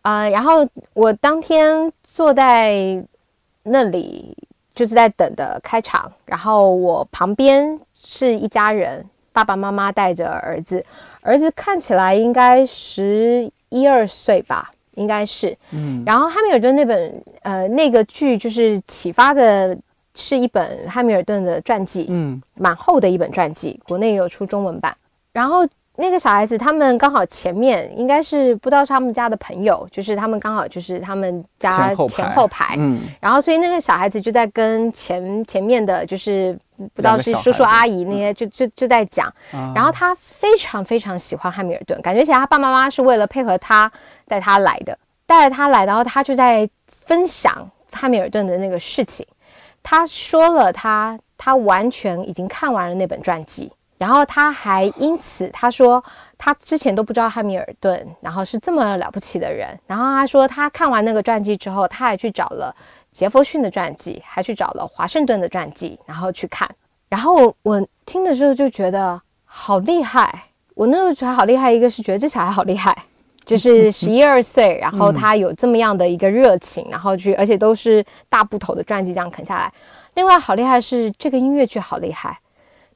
[0.00, 3.04] 呃，然后我当天坐在
[3.62, 4.34] 那里
[4.78, 10.86] 就是在等的开场，然后我旁边是一家人，爸爸妈妈带着儿子，
[11.20, 14.70] 儿子看起来应该十一二岁吧。
[14.94, 19.76] 应该是，嗯，然后汉密尔顿那本呃那个剧就是启发的
[20.14, 24.96] 是一本汉密尔顿的传记，嗯，蛮厚的一本传记，国内有出中文版。
[25.32, 25.66] 然后
[25.98, 36.56] 那个小孩子他们刚好前面应该是不知道是他们家的朋友，就是他们刚好就是他们家前后排，嗯，然后所以那个小孩子就在跟前前面的就是
[36.94, 39.32] 不知道是叔叔阿姨那些就就就在讲，
[39.74, 43.90] 然后他非常非常喜欢汉密尔顿，感觉起来他爸爸妈妈是为了配合他。
[44.28, 49.26] 带他来的，带着他来，然后他就在分享汉密尔顿的那个事情。
[49.82, 56.02] 他说了，他他完全已经看完了那本传记，然后他还因此他说
[56.38, 59.78] 他之前都不知道汉密尔顿，然后是这么了不起的人。
[59.86, 62.74] 然后他说他看完那个传记之后，他还去找了
[63.12, 66.68] 杰弗逊的传记，还去找了华盛顿的传记，然后去看。
[67.08, 72.96] 然后我听的时候就觉得好厉害，我那时候觉得好厉害，一个是觉得这小孩好厉害。
[73.44, 79.72] 就 是十一二岁，然后他有这么样的一个热情，然后去，而且都是大部头的传记这样啃下来。
[80.16, 82.38] 另外，好厉害是这个音乐剧好厉害，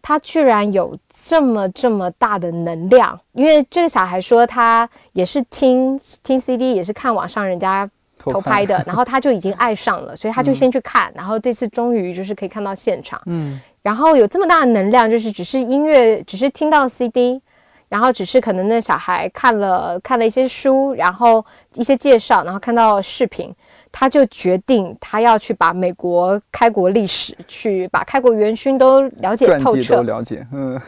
[0.03, 3.19] 他居然有这么这么大的能量。
[3.33, 7.88] 因为这个小孩说他也是听听 CD，也是看网上人家
[8.19, 13.23] 偷拍的， 然后他就已经爱上了，所以他就先去看，然后这次终于就是可以看到现场。
[13.27, 17.41] 嗯，然后有这么大的能量，就是只是音乐，只是听到 CD。
[17.88, 23.55] 然后只是可能那小孩看了看了一些书，然后一些介绍，然后看到视频，
[23.92, 29.98] 他就决定他要去把美国开国历史，去把开国元勋都了解透彻。
[29.98, 30.44] 都了解。
[30.52, 30.81] 嗯，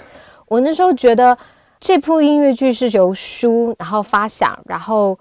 [0.48, 1.36] 我那时候觉得
[1.78, 5.16] 这部音乐剧是由书然后发想，然后。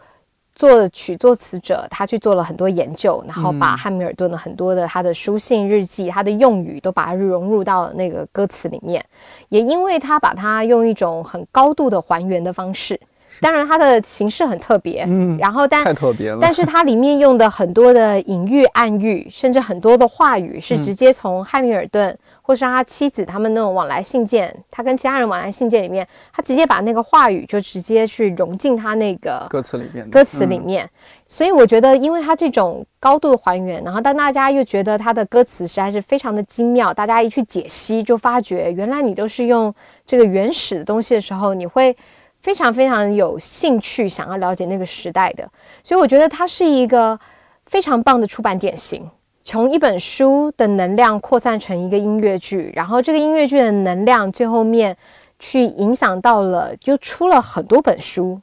[0.55, 9.03] 作曲作词者他去做了很多研究，然后把汉密尔顿的很多的他的书信日记、他的用语都把它融入到那个歌词里面。
[9.49, 12.97] 也因为他把它用一种很高度的还原的方式，
[13.41, 22.17] 当然它的形式很特别，嗯，然后但太特别了，但是它里面用的很多的隐喻、暗喻，甚至很多的话语是直接从汉密尔顿。
[22.45, 30.09] 或是他妻子他们那种往来信件，他跟其他人往来信件里面，他直接把那个话语就直接去融进他那个歌词里面。
[30.09, 30.87] 歌词里面，
[31.25, 39.73] 所以我觉得，因为他这种高度的还原，然后但大家又觉得他的歌词实在是非常的精妙，大家一去解析，就发觉原来你都是用
[40.05, 41.95] 这个原始的东西的时候，你会
[42.43, 45.49] 非常非常有兴趣想要了解那个时代的。
[45.81, 47.19] 所以我觉得它是一个
[47.65, 49.09] 非常棒的出版典型。
[49.45, 54.95] 从一本书的能量扩散成一个音乐剧，然后这个音乐剧的能量最后面
[55.37, 58.39] 去影响到了，就出了很多本书，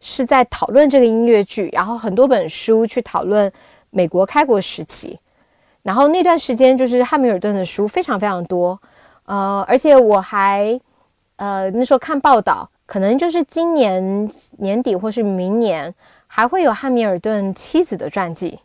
[0.00, 3.50] 是在讨论这个音乐剧，然后很多本书去讨论
[3.90, 5.18] 美国开国时期，
[5.82, 8.80] 然后那段时间就是汉密尔顿的书非常非常多，
[9.24, 10.80] 呃，而且我还
[11.34, 15.94] 呃那时候看报道，可能就是今年年底或是明年
[16.26, 18.58] 还会有汉密尔顿妻子的传记。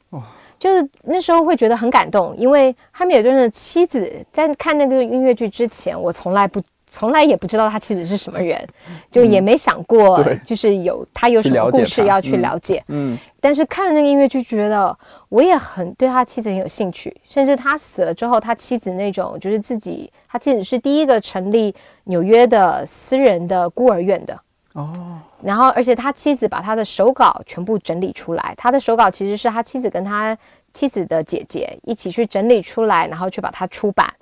[0.57, 6.61] 就是那时候会觉得很感动，因为汉密尔顿的妻子在看那个音乐剧之前，我从来不
[6.95, 8.63] 从来也不知道他妻子是什么人，
[9.09, 12.83] 就也没想过，就是有他有什么故事要去了解。
[12.89, 14.95] 嗯，但是看了那个音乐剧，觉得
[15.27, 24.39] 我也很对他妻子很有兴趣，甚至他死了之后，他妻子那种就是自己，他妻子是第一个成立纽约的私人的孤儿院的。
[24.73, 30.37] 哦，然后而且他妻子把他的手稿全部整理出来，他的手稿其实是他妻子跟他
[30.71, 34.13] 妻子的姐姐一起去整理出来，然后去把它出版。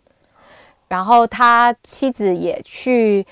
[0.92, 3.26] 然后他妻子也去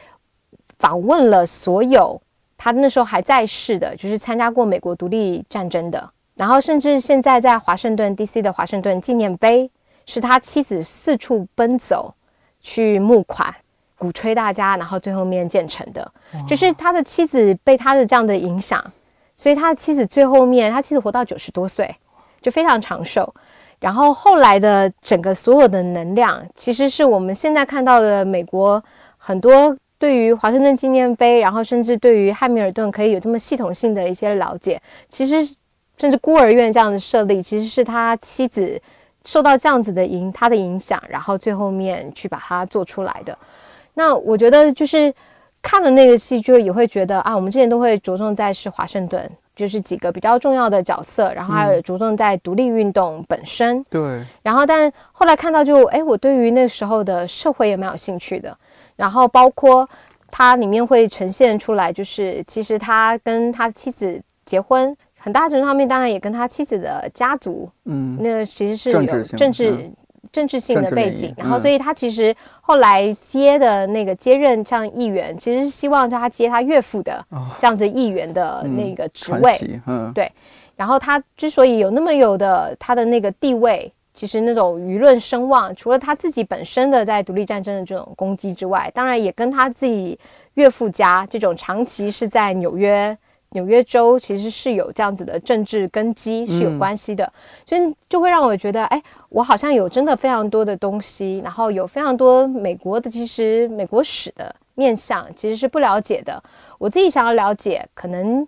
[0.78, 2.22] 访问了所有
[2.58, 8.42] 他那时候还在世的，就是参加过美国独立战争的，然后甚至现在在华盛顿 D.C.
[8.42, 9.70] 的华盛顿纪念碑，
[10.06, 12.14] 是他妻子四处奔走
[12.62, 13.54] 去募款。
[13.98, 16.10] 鼓吹大家，然后最后面建成的，
[16.48, 18.82] 就是他的妻子被他的这样的影响，
[19.36, 21.94] 所以他的妻子最后面，他妻子活到九十多岁，
[22.42, 23.36] 就非常长寿。
[23.80, 28.84] 然后后来的整个所有的能量，其实是我们现在看到的美国
[29.18, 35.56] 很多对于华盛顿纪念碑，然后甚至对于汉密尔顿可以有这么系统性的一些了解，其实
[35.98, 38.82] 甚至孤儿院这样的设立，其实是他妻子
[39.26, 43.38] 受到这样子的影他的影响，然后最后面去把它做出来的。
[43.96, 45.14] 那我觉得就是
[45.62, 53.84] 看了那个戏，就也会觉得啊，我们之前都会着重在是华盛顿，就是几个比较重要的角色，然后还有着重在独立运动本身。
[53.90, 58.58] 对，然后但后来看到就，哎，我对于那时候的社会也蛮有兴趣的。
[58.96, 59.88] 然后包括
[60.32, 69.94] 它里面会呈现出来，就是其实他跟他妻子结婚，很大程度上面当然也跟他妻子的家族，嗯，那其实是有政治性
[70.32, 79.40] 政治性的背景然后嗯所以他其实后来接的那个接任像议员，其实是希望叫他接他岳父的哦这样子议员的嗯那个职位。
[79.40, 80.14] 传奇，嗯，
[80.76, 90.18] 然后他之所以有那么有的他的那个地位，其实那种舆论声望，除了他自己本身的在独立战争的这种攻击之外，当然也跟他自己
[90.54, 93.18] 岳父家这种长期是在纽约。
[93.52, 97.32] 纽约州其实是有这样子的政治根基是有嗯关系的，
[97.66, 106.42] 所以就会让我觉得，哎，我好像有真的非常多的东西，然后有非常多美国的其实美国史的面向其实是不了解的。
[106.78, 108.48] 我自己想要了解，可能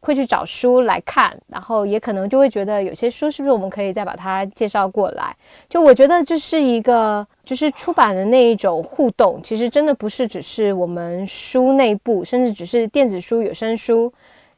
[0.00, 5.34] 会去找书来看，然后也可能就会觉得有些书是不是我们可以再把它介绍过来？
[5.70, 14.12] 就我觉得这是一个，就是出版的那一种互动，其实真的不是只是我们书内部，甚至只是电子书、有声书。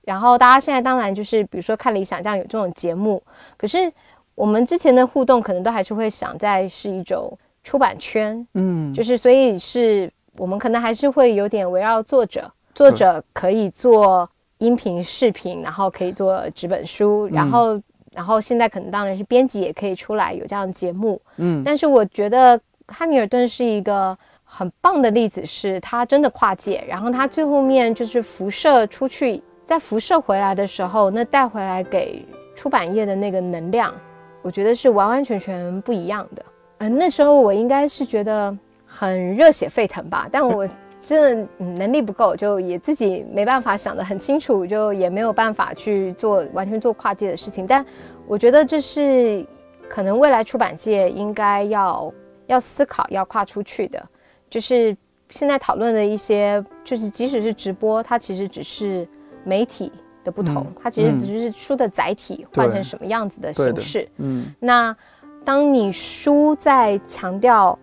[0.04, 3.22] 然后大家现在当然就是，比如说看理想这样有这种节目，
[3.56, 3.90] 可是
[4.34, 17.80] 我们之前的互动可能都还是会想在是一种出版圈，嗯，就是所以是我们可能还是会有点围绕作者，作者可以做音频、视频，然后可以做纸本书，然后、
[18.12, 32.24] 然后现在可能当然是编辑也可以出来有这样的节目，嗯，但是我觉得汉密尔顿是一个很棒的例子，是他真的跨界，然后他最后面就是辐射出去，在辐射回来的时候，那带回来给
[32.54, 33.94] 出版业的那个能量，
[34.42, 36.44] 我觉得是完完全全不一样的。
[36.78, 40.68] 嗯、那时候我应该是觉得很热血沸腾吧，但我
[41.06, 47.66] 真的、能力不够，就也自己没办法想得很清楚，就也没有办法去做完全做跨界的事情。
[47.66, 47.84] 但
[48.26, 49.44] 我觉得这是
[49.88, 52.12] 可能未来出版界应该要
[52.46, 54.02] 要思考要跨出去的，
[54.48, 54.96] 就是
[55.30, 59.06] 现在讨论的一些，就是即使是直播，它其实只是
[59.44, 59.92] 媒体
[60.24, 64.08] 的不同，嗯它其实嗯只是书的载体对换成什么样子的形式。
[64.18, 64.94] 嗯那
[65.44, 67.78] 当你书在强调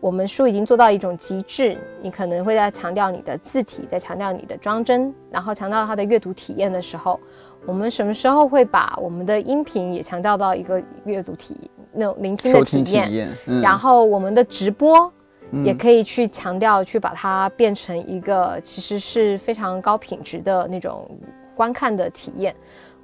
[0.00, 7.18] 我们书已经做到一种极致，你可能会在强调你的字体，在强调你的装帧，然后强调它的阅读体验的时候，
[7.64, 13.08] 我们什么时候会把我们的音频也强调到一个阅读体那种聆听的体验？
[13.08, 15.10] 体验，嗯然后我们的直播
[15.54, 21.08] 嗯也可以去强调，去把它变成一个其实是非常高品质的那种
[21.54, 22.54] 观看的体验。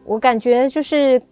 [0.04, 1.22] 我感觉就是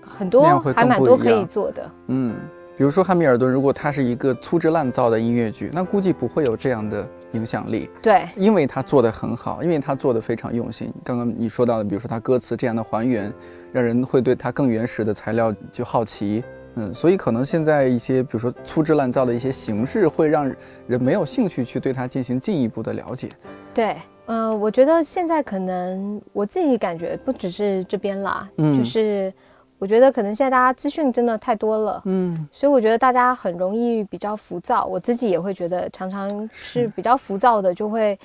[0.00, 1.90] 很多还蛮多可以做的。
[2.08, 2.34] 嗯，
[2.76, 10.92] 比如说汉密尔顿，如果它是一个粗制滥造的音乐剧，那估计不会有这样的影响力，对，因为它做的很好，因为它做的非常用心。
[11.04, 13.32] 刚刚你说到的，比如说它歌词这样的还原，
[13.72, 16.42] 让人会对它更原始的材料就好奇。
[16.76, 20.52] 嗯，所以可能现在一些，比如说粗制滥造的一些形式，会让
[20.86, 23.28] 人没有兴趣去对它进行进一步的了解。
[23.72, 29.32] 对，嗯、我觉得现在可能我自己感觉不只是这边啦，嗯就是
[29.78, 38.18] 我觉得可能现在大家资讯真的太多了，嗯，所以我觉得大家很容易比较浮躁，我自己也会觉得常常是比较浮躁的，就会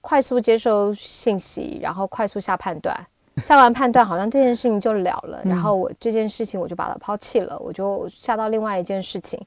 [0.00, 2.94] 快速接收信息，然后快速下判断。
[3.36, 9.40] 下完判断，好像这件事情就了了，然后我这件事情我就把它抛弃了，我就下到另外一件事情。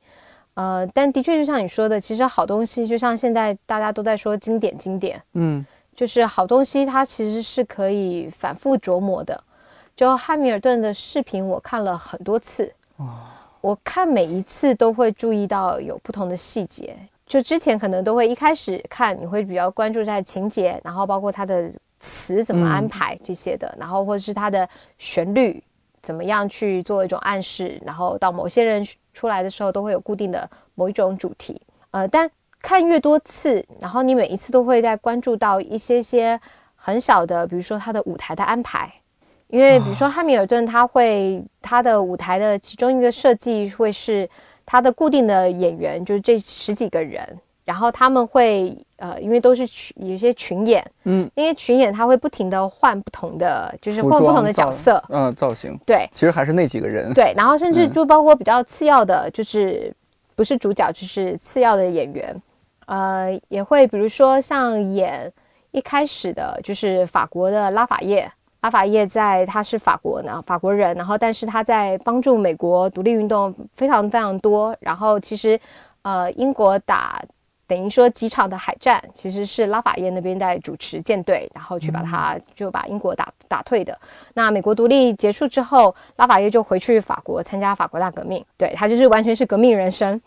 [0.56, 9.44] 呃，但的确就像你说的，其实好东西，就像现在大家都在说经典，经典，嗯就是好东西，它其实是可以反复琢磨的。
[9.96, 12.72] 就汉密尔顿的视频，我看了很多次，
[13.62, 16.96] 我看每一次都会注意到有不同的细节。
[17.26, 25.64] 就之前可能都会一开始看，你会比较关注在情节，然后包括它的词怎么安排这些的，然后或者是它的旋律
[26.02, 31.62] 怎么样去做一种暗示，然后到某些人出来的时候都会有固定的某一种主题。
[31.92, 32.30] 呃，但
[32.62, 36.40] 看越多次，然后你每一次都会在关注到一些些
[36.76, 38.92] 很小的，比如说它的舞台的安排。
[39.48, 44.30] 因为比如说汉密尔顿，他会他的舞台的其中一个设计会是
[44.66, 57.14] 他的固定的演员，就是这十几个人，然后他们会呃，因为都是群有一些群演，嗯，那些群演他会不停的换不同的，就是换不同的角色，嗯、造型，对其实还是那几个人。
[57.14, 59.94] 对，然后甚至嗯就包括比较次要的，就是
[60.34, 62.42] 不是主角就是次要的演员，
[62.86, 65.30] 呃，也会比如说像演
[65.72, 68.32] 一开始的就是法国的拉法叶。
[68.62, 74.76] 拉法叶在他是法国呢，法国人，然后但是他在帮助美国独立运动非常非常多。
[74.80, 75.58] 然后其实，
[76.02, 77.22] 呃，英国打
[77.68, 83.98] 等于说几场的海战其实是拉法叶那边在主持舰队，然后去把他就把英国打打退的。
[84.34, 90.20] 那美国独立结束之后，拉法叶就回去法国参加法国大革命，对他就是完全是革命人生。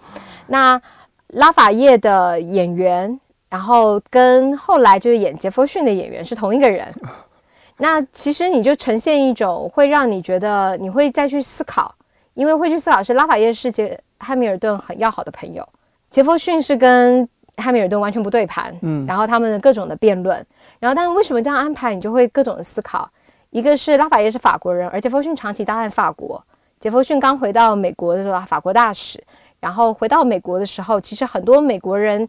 [0.48, 0.80] 那
[1.28, 3.18] 拉法叶的演员，
[3.48, 6.92] 然后跟后来就是演杰弗逊的演员是同一个人。
[7.78, 11.94] 那其实你就呈现一种会让你觉得你会再去思考，
[12.34, 15.66] 因为会去思考是拉法叶是杰汉密尔顿很要好的朋友。
[16.10, 20.44] 杰弗逊是跟汉密尔顿完全不对盘，嗯，然后他们的各种的辩论，
[20.80, 23.08] 然后但是为什么这样安排，你就会各种的思考。
[23.50, 26.42] 一个是拉法耶是法国人，而杰弗逊长期待在法国。
[26.78, 29.22] 杰弗逊刚回到美国的时候，法国大使，
[29.60, 32.26] 然后回到美国的时候，其实很多美国人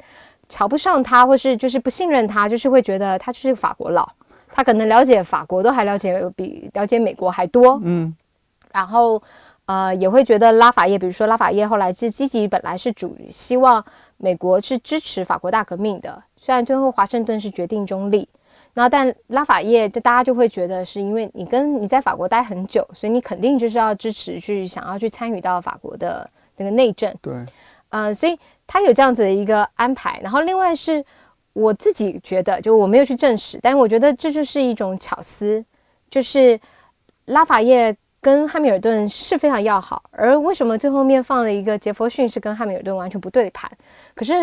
[0.50, 4.08] 瞧不上他，或是就是不信任他，就是会觉得他就是法国佬，
[4.52, 8.16] 他可能了解法国都还了解比了解美国还多，嗯，
[8.72, 9.22] 然后。
[9.72, 13.82] 呃，也会觉得拉法叶，比如说拉法叶后来是积极，本来是主希望
[14.18, 18.28] 美国是支持法国大革命的，虽然最后华盛顿是决定中立，
[18.74, 27.16] 然后但拉法叶就大家就会觉得是因为你跟你在法国待很久，所以你肯定就是要支持去想要去参与到法国的那个内政。
[27.22, 27.34] 对，
[27.90, 30.20] 呃，所以他有这样子的一个安排。
[30.22, 31.02] 然后另外是
[31.54, 35.64] 我自己觉得，就我没有去证实，但我觉得这就是一种巧思，
[36.10, 36.60] 就是
[37.26, 37.96] 拉法叶。
[38.22, 43.70] 跟汉密尔顿是非常要好，而为什么最后面放了一个杰弗逊是跟汉密尔顿完全不对盘？
[44.14, 44.34] 可是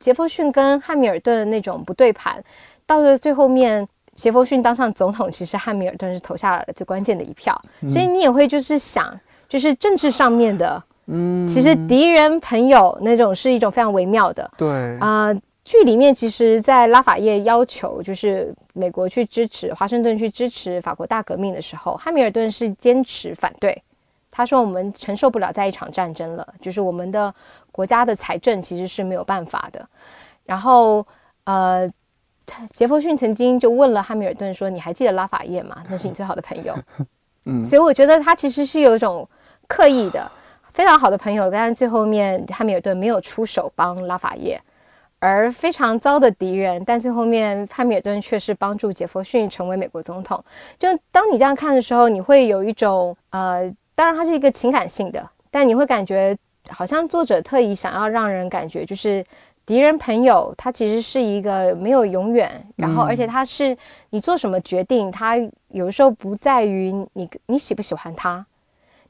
[0.00, 2.42] 杰弗逊跟汉密尔顿那种不对盘，
[2.84, 3.86] 到了最后面，
[4.16, 7.56] 杰弗逊当上总统，其实汉密尔顿是投下了最关键的一票。
[7.88, 9.16] 所以你也会就是想，
[9.48, 15.32] 就是政治上面的，嗯，其实敌人朋友那种是一种非常微妙的，对啊。
[15.68, 23.82] 剧里面其实，在拉法叶要求就是美国去支持华盛顿去支持法国大革命的时候，汉密尔顿是坚持反对。
[24.30, 27.34] 他说：“我们承受不了再一场战争了，就是我们的
[27.70, 29.86] 国家的财政其实是没有办法的。”
[30.46, 31.06] 然后，
[31.44, 31.90] 呃，
[32.70, 35.82] 杰弗逊曾经就问了汉密尔顿说：“你还记得拉法叶吗？
[35.90, 36.74] 那是你最好的朋友。”
[37.44, 39.28] 嗯，所以我觉得他其实是有一种
[39.66, 40.30] 刻意的
[40.72, 44.60] 非常好的朋友，但是最后面汉密尔顿没有出手帮拉法叶。
[45.20, 50.42] 而非常糟的敌人，但最后面汉密尔顿却是帮助杰弗逊成为美国总统。
[50.78, 56.36] 就当你这样看的时候，你会有一种呃，当然它是一个情感性的，但你会感觉
[56.68, 59.24] 好像作者特意想要让人感觉，就是
[59.66, 63.76] 敌人朋友他其实是一个没有永远，然后而且他是
[64.10, 65.36] 你做什么决定，他
[65.68, 68.46] 有的时候不在于你你喜不喜欢他，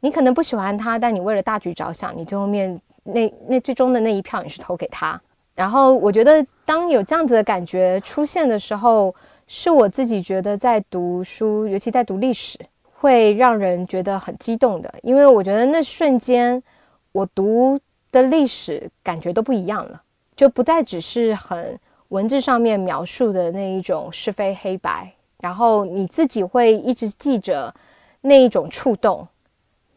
[0.01, 5.21] 你可能不喜欢他，但你为了大局着想，你最后面那那最终的那一票你是投给他。
[5.59, 9.13] 然后我觉得，当有这样子的感觉出现的时候，
[9.49, 12.57] 是我自己觉得在读书，尤其在读历史，
[12.93, 14.95] 会让人觉得很激动的。
[15.03, 16.63] 因为我觉得那瞬间，
[17.11, 17.77] 我读
[18.13, 20.01] 的历史感觉都不一样了，
[20.37, 21.77] 就不再只是很
[22.11, 27.75] 文字上面描述的那一种是非黑白，然后你自己会一直记着
[28.21, 29.27] 那一种触动，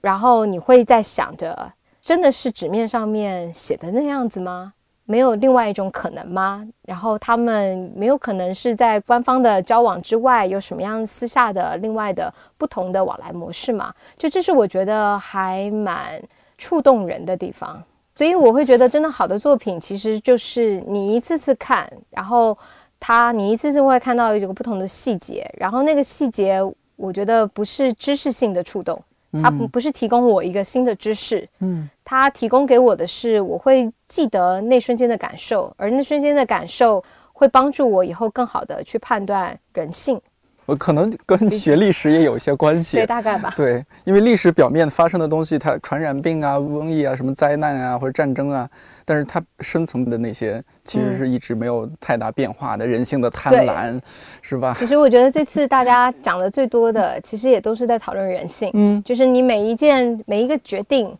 [0.02, 4.74] 然后你会在想着，真的是纸面上面写的那样子吗？
[5.12, 6.66] 没有另外一种可能吗？
[6.84, 13.94] 然后他们没有可能是在官方的交往之外有什么样私下的另外的不同的往来模式吗？
[14.18, 16.22] 就这是我觉得还蛮
[16.58, 17.84] 触动人的地方。
[18.16, 22.58] 所以我会觉得真的好的作品其实就是你一次次看，然后
[22.98, 26.60] 他你一次次会看到有个不同的细节，然后那个细节
[26.96, 29.02] 我觉得不是知识性的触动。
[29.42, 40.20] 它不不是提供我一个新的知识，嗯，它提供给我的是我会记得那瞬间的感受，而那瞬间的感受会帮助我以后更好的去判断人性。
[40.68, 43.52] 我可能跟学历史也有一些关系，对，大概吧。
[43.58, 48.70] 对，因为历史表面发生的东西，它传染病啊、瘟疫啊、什么灾难啊或者战争啊，
[49.04, 54.00] 但是它深层的那些其实是一直没有太大变化的，人性的贪婪，
[54.42, 54.74] 是吧？
[54.78, 58.70] 其实我觉得这次大家讲的最多的， 其实也都是在讨论人性。
[58.74, 61.18] 嗯，就是你每一件每一个决定，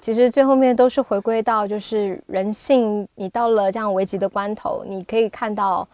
[0.00, 3.06] 其实最后面都是回归到就是人性。
[3.14, 5.88] 你到了这样危急的关头，你可以看到。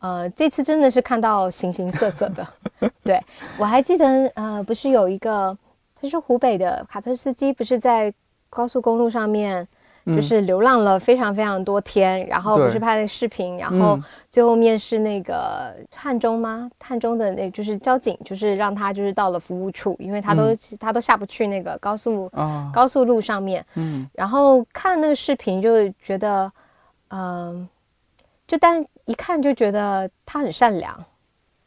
[0.00, 2.46] 呃，这次真的是看到形形色色的。
[3.04, 3.22] 对
[3.58, 5.56] 我还记得，呃，不是有一个，
[6.00, 8.12] 他是湖北的卡车司机，不是在
[8.48, 9.68] 高速公路上面，
[10.06, 16.70] 就是流浪了非常非常多天，然后不是拍了视频，然后最后面是那个汉中吗？
[16.82, 22.26] 汉中的那就是交警，就是让他就是到了服务处，因为他都他都下不去那个高速
[22.72, 23.62] 高速路上面。
[23.74, 26.50] 嗯，然后看那个视频就觉得，
[27.08, 27.68] 嗯，
[28.46, 28.82] 就但。
[29.06, 31.04] 一看就觉得他很善良，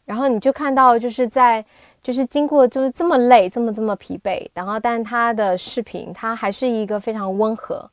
[0.05, 1.63] 然后你就看到就是在
[2.01, 7.89] 就是经过就是这么累这么这么疲惫，然后但他的视频他还是一个非常温和，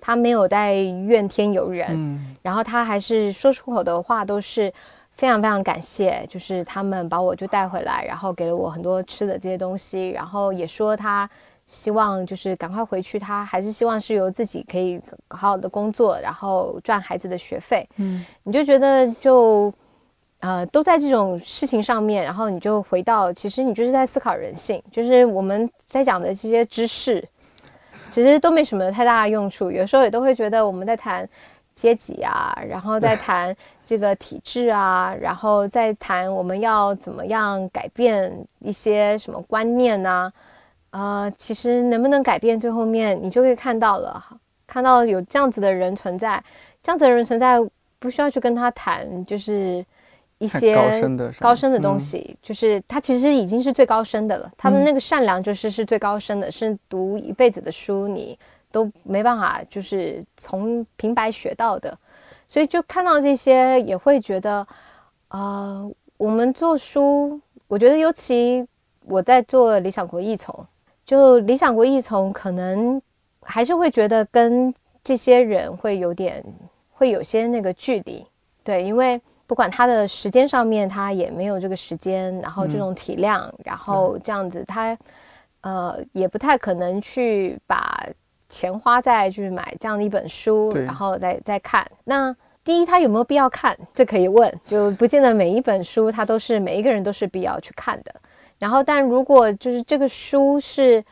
[0.00, 4.72] 他没有在怨天尤人，嗯然后他还是说出口的话都是
[5.10, 11.28] 非常非常感谢，就是他们把我就带回来，然后给了我很多吃的这些东西，然后也说他
[11.66, 17.88] 希望就是赶快回去，他还是希望是由自己可以好好的工作，然后赚孩子的学费。
[17.96, 19.72] 嗯，你就觉得就
[20.40, 27.26] 呃都在这种事情上面，然后你就回到其实你就是在思考人性，就是我们在讲的这些知识，
[28.10, 31.28] 其实都没什么太大的用处，有时候也都会觉得我们在谈。
[31.74, 33.52] 阶级啊，然后再 谈
[33.84, 40.32] 这个体制啊，然后再谈我们要怎么样改变一些什么观念呐、
[40.94, 44.24] 呃，其实能不能改变，最后面你就会看到了，
[44.64, 46.40] 看到有这样子的人存在，
[46.84, 47.58] 这样子的人存在，
[47.98, 49.84] 不需要去跟他谈，就是
[50.38, 52.00] 一些高深的高深的东嗯。
[52.00, 54.84] 西，就是他其实已经是最高深的了，他的嗯。
[54.84, 58.38] 那个善良就是是最高深的，是读一辈子的书你
[58.70, 61.98] 都没办法就是从平白学到的，
[62.46, 64.64] 所以就看到这些也会觉得，
[65.26, 68.64] 呃，我们做书，我觉得尤其
[69.04, 70.54] 我在做理想国艺丛，
[71.04, 73.00] 就理想国异丛可能
[73.42, 76.42] 还是会觉得跟这些人会有点
[76.92, 78.24] 会有些那个距离，
[78.62, 84.96] 对，因为不管他的时间上面，他也没有这个时间，然后这种体量，然后这样子他
[85.60, 88.06] 呃也不太可能去把
[88.48, 92.34] 钱花在去买这样的一本书，然后再再看那。
[92.64, 93.76] 第一，他有没有必要看？
[93.94, 98.14] 这可以问，就不见得每一本书他都是每一个人都是必要去看的。
[98.58, 101.04] 然后，但如果就是这个书是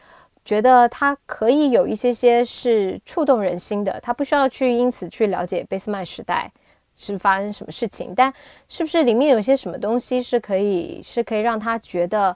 [0.45, 6.51] 觉得它可以有一些些是触动人心的，他不需要去因此去了解贝斯麦时代
[6.95, 8.32] 是发生什么事情，但
[8.68, 12.34] 是不是里面有些什么东西是可以是可以让他觉得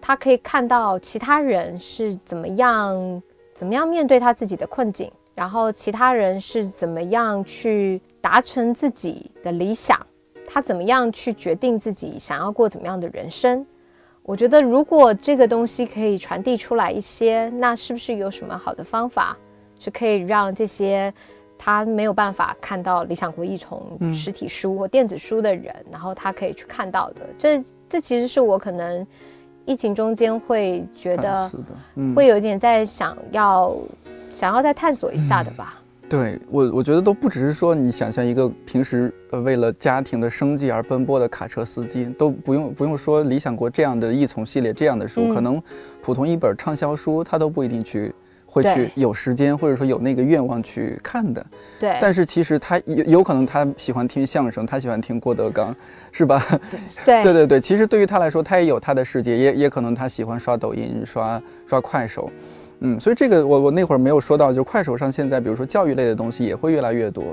[0.00, 3.22] 他可以看到其他人是怎么样
[3.54, 9.98] 怎么样面对他自己的困境，然后其他人是怎么样去达成自己的理想，
[10.46, 13.66] 他怎么样去决定自己想要过怎么样的人生。
[14.22, 19.36] 我觉得，如果这个东西可以传递出来一些，那是不是有什么好的方法，
[19.78, 21.12] 是可以让这些
[21.58, 27.26] 他没有办法看到理想国艺丛嗯实体书或电子书的人，然后他可以去看到的？
[27.38, 29.04] 这这其实是我可能
[29.64, 31.50] 疫情中间会觉得，
[31.96, 33.74] 嗯，会有一点在想要
[34.30, 35.79] 想要再探索一下的吧。
[36.10, 45.62] 对我，我觉得都不只是说你想象一个平时呃为了家庭的生计而奔波的卡车司机，都不用不用说理想国这样的译丛系列这样的书，嗯可能
[46.02, 48.12] 普通一本畅销书他都不一定去
[48.44, 51.46] 会去有时间或者说有那个愿望去看的。
[51.78, 55.72] 对，但是其实他有有可能他喜欢听相声，他喜欢听郭德纲，
[56.10, 56.44] 是吧？
[57.06, 62.28] 对对对对，其实对于他来说，他也有他的世界，也也可能他喜欢刷抖音、刷刷快手，
[62.82, 67.24] 嗯，所以这个我我那会儿没有说到，就快手上现在比如说教育类的东西也会越来越多，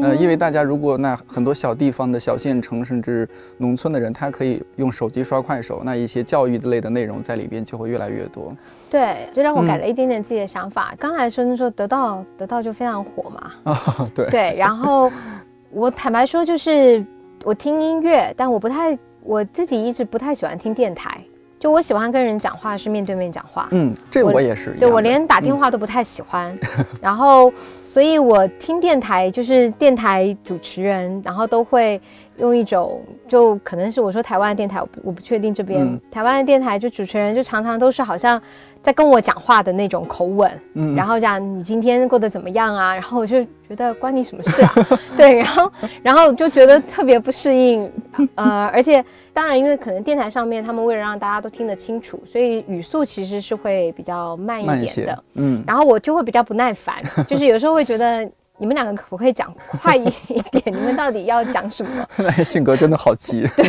[0.00, 3.28] 呃，因为大家如果那很多小地方的小县城甚至
[3.58, 8.54] 农村的人，他可以用手机刷快手，那一些教育类的内容在里边就会越来越多。
[8.88, 10.94] 对，这让我改嗯了一点点自己的想法。
[10.98, 15.10] 刚来的时候，那时候得到得到就非常火嘛，啊， 对，对，然后
[15.72, 17.04] 我坦白说，就是
[17.44, 21.20] 我听音乐，但我不太，我自己一直不太喜欢听电台。
[21.62, 26.52] 就我喜欢跟人讲话是面对面讲话，嗯，这我我也是对我连打电话都不太喜欢。
[27.00, 32.00] 然后，所以我听电台就是电台主持人，然后都会
[32.38, 38.40] 用一种就可能是我说台湾的电台，我不我不确定这边、嗯台湾的电台就主持人就常常都是好像
[38.82, 42.92] 在跟我讲话的那种口吻，嗯，然后讲你今天过得怎么样啊？
[42.92, 44.74] 然后我就觉得关你什么事啊？
[45.16, 45.72] 对，然后
[46.02, 47.90] 然后就觉得特别不适应，
[48.34, 49.02] 呃，而且
[49.32, 58.30] 当然因为可能电台上面他们为了让大家都听得清楚，所以语速其实是会比较慢一点的。，嗯，然后我就会比较不耐烦，就是有时候会觉得
[58.62, 59.52] 你们两个可不可以讲
[59.82, 60.08] 快一
[60.52, 60.62] 点？
[60.66, 62.06] 你们到底要讲什么？
[62.16, 63.64] 那性格真的好急， 对，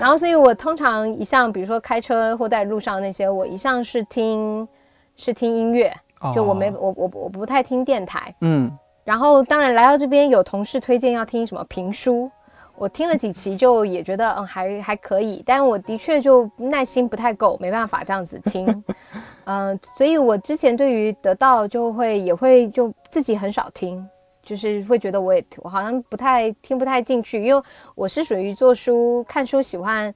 [0.00, 4.66] 然后所以我通常一向比如说开车或在路上那些，我一向是听
[5.14, 5.94] 是听音乐，
[6.34, 8.34] 就我没哦我我我不太听电台。
[8.40, 8.68] 嗯，
[9.04, 12.28] 然后当然来到这边有同事推荐要听什么评书，
[12.76, 18.84] 我听了几期就也觉得嗯还还可以，但我的确就耐心不太够，没办法这样子听。
[19.46, 24.04] 嗯、所以我之前对于得到就会也会就自己很少听。
[24.52, 27.62] 就是会觉得我也我好像不太听不太进去，因为
[27.94, 30.14] 我是属于做书看书喜欢，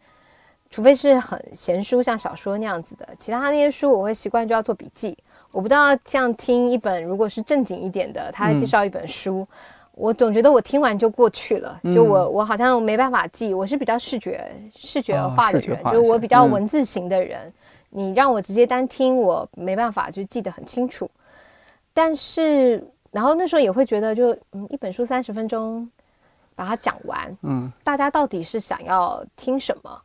[0.68, 5.16] 除非是很闲书，像小说那样子的，其他那些书我会习惯就要做笔记。
[5.52, 9.48] 我不知道像听一本如果是正经一点的，他介绍一本书，
[9.92, 13.54] 我总觉得我听完就过去了，就我我好像没办法记。
[13.54, 17.50] 我是比较视觉视觉哦化的人，就我比较嗯文字型的人。
[17.88, 21.10] 你让我直接单听，我没办法就记得很清楚。
[21.94, 25.90] 但是，然后那时候也会觉得就，嗯，一本书三十分钟
[26.54, 30.02] 把它讲完，嗯大家到底是想要听什么？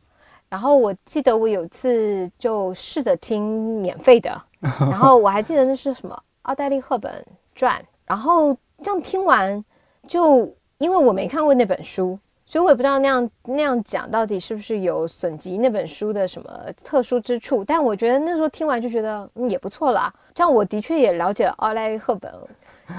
[0.48, 4.42] 然后我记得我有次就试着听免费的，
[4.80, 7.22] 然后我还记得那是什么奥黛丽·赫本
[7.54, 9.62] 传，然后这样听完，
[10.08, 16.50] 就因为我没看过那本书，所以我也不知道那样那样讲到底是不是有损及那本书的什么
[16.82, 17.62] 特殊之处。
[17.62, 22.32] 但我觉得那时候听完就觉得、嗯、也不错啦，这样我的确也了解了奥黛丽·赫本。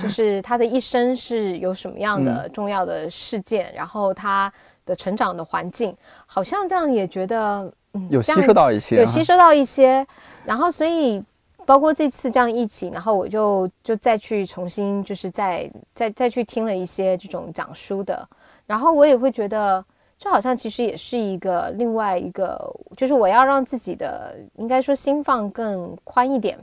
[0.02, 4.52] 就是他的一生是有什么样的重要的事件，然后他
[4.86, 10.06] 的成长的环境，好像这样也觉得，嗯，有吸收到一些、啊，有吸收到一些，
[10.46, 11.24] 然后所以
[11.66, 18.28] 包括这次这样疫情，然后我就就再去重新就是再再再去听了一些这种讲书的，
[18.66, 19.84] 然后我也会觉得，
[20.20, 22.60] 这好像其实也是一个另外一个，
[22.98, 26.58] 就是我要让自己的应该说心放更宽一点，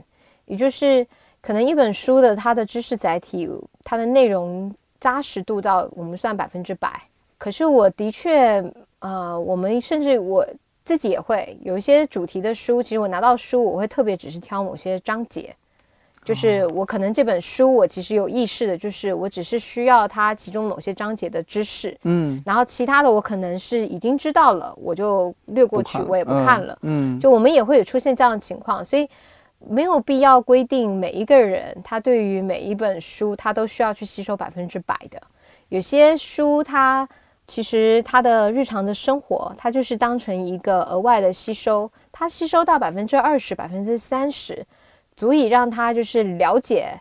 [0.45, 1.07] 也就是
[1.41, 3.49] 可能一本书的它的知识载体，
[3.83, 7.01] 它的内容扎实度到我们算百分之百。
[7.37, 8.63] 可是我的确，
[8.99, 10.45] 呃，我们甚至我
[10.85, 15.55] 自己也会有一些主题的书，其实我拿到书，我会特别只是挑某些章节，
[16.23, 26.77] 就是我可能这本书我其实有意识的，就是我只是需要它其中某些章节的知识，嗯，然后其他的我可能是已经知道了，我就略过去，我也不看了。
[26.83, 29.09] 嗯，就我们也会有出现这样的情况，所以
[29.69, 35.21] 没有必要规定每一个人他对于每一本书他都需要去吸收百分之百的。
[35.69, 37.07] 有些书它
[37.47, 44.65] 其实他的日常的生活，它就是当成一个额外的吸收，它吸收到百分之二十、百分之三十，
[45.15, 46.99] 足以让他就是了解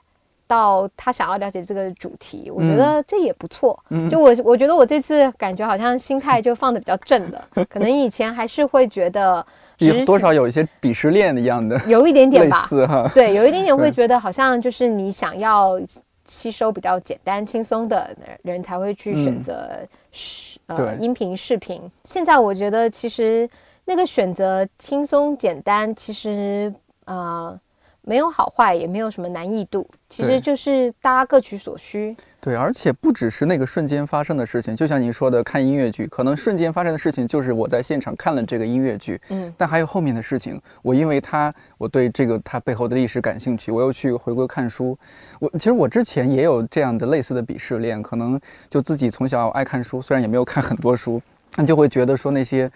[0.51, 2.51] 到他想要了解这个主题。
[2.53, 3.79] 我觉得这也不错。
[4.11, 9.47] 就我我觉得我这次感觉好像心态就放的比较正了， 可能以前还是会觉得
[9.79, 15.81] 有多少有一些鄙视链一样的，有一点点类吧， 对，有一点点会觉得好像就是你想要
[16.27, 18.11] 吸收比较简单轻松的
[18.43, 19.71] 人才会去选嗯择
[20.11, 21.81] 视、对呃音频视频。
[22.05, 23.49] 现在我觉得其实
[23.85, 26.73] 那个选择轻松简单，其实
[27.07, 27.59] 呃
[28.03, 32.17] 没有好坏，也没有什么难易度，其实就是大家各取所需。
[32.41, 44.99] 对，而且不只是那个瞬间发生的事情，就像您说的，看音乐剧，可能瞬间发生的事情就是我在现场看了这个音乐剧，嗯，但还有后面的事情，我因为它，我对这个它背后的历史感兴趣，我又去回归看书。
[45.39, 48.41] 我其实我之前也有这样的类似的鄙视链，可能
[48.71, 51.21] 就自己从小爱看书，虽然也没有看很多书，
[51.55, 52.71] 但就会觉得说那些。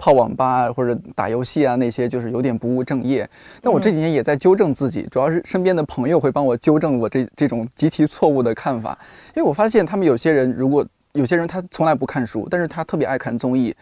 [0.00, 3.28] 泡网吧啊，或者打游戏啊，那些就是有点不务正业。
[3.60, 8.98] 但我这几年也在纠正自己，主要是身边的朋友会帮我纠正我这这种极其错误的看法。
[9.36, 13.74] 因为我发现他们有些人，如果有些人他从来不看书，但是他特别爱看综艺，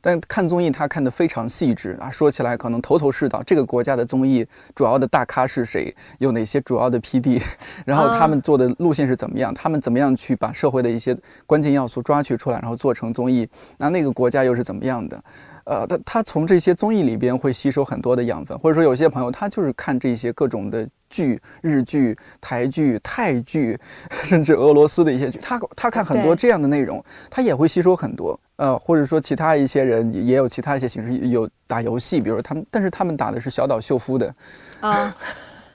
[0.00, 3.42] 但看综艺他看得非常细致啊，说起来可能头头是道。
[3.44, 4.44] 这个国家的综艺
[4.74, 5.94] 主要的大咖是谁？
[6.18, 7.40] 有哪些主要的 PD？
[7.84, 9.52] 然后他们做的路线是怎么样？
[9.52, 11.16] 他们怎么样去把社会的一些
[11.46, 13.46] 关键要素抓取出来，然后做成综艺？
[13.76, 15.22] 那那个国家又是怎么样的？
[15.64, 23.78] 呃，他他从这些综艺里边会吸收很多的养分，或者说有些朋友他就是看这些各种的剧，日剧、台剧、泰剧，
[24.24, 28.38] 甚至俄罗斯的一些剧，他他看很多这样的内容，他也会吸收很多。
[28.56, 34.34] 呃，或者说其他一些人也有其他一些形式，有打游戏，比如他们，但是他们打的是小岛秀夫的，
[34.80, 35.16] 啊、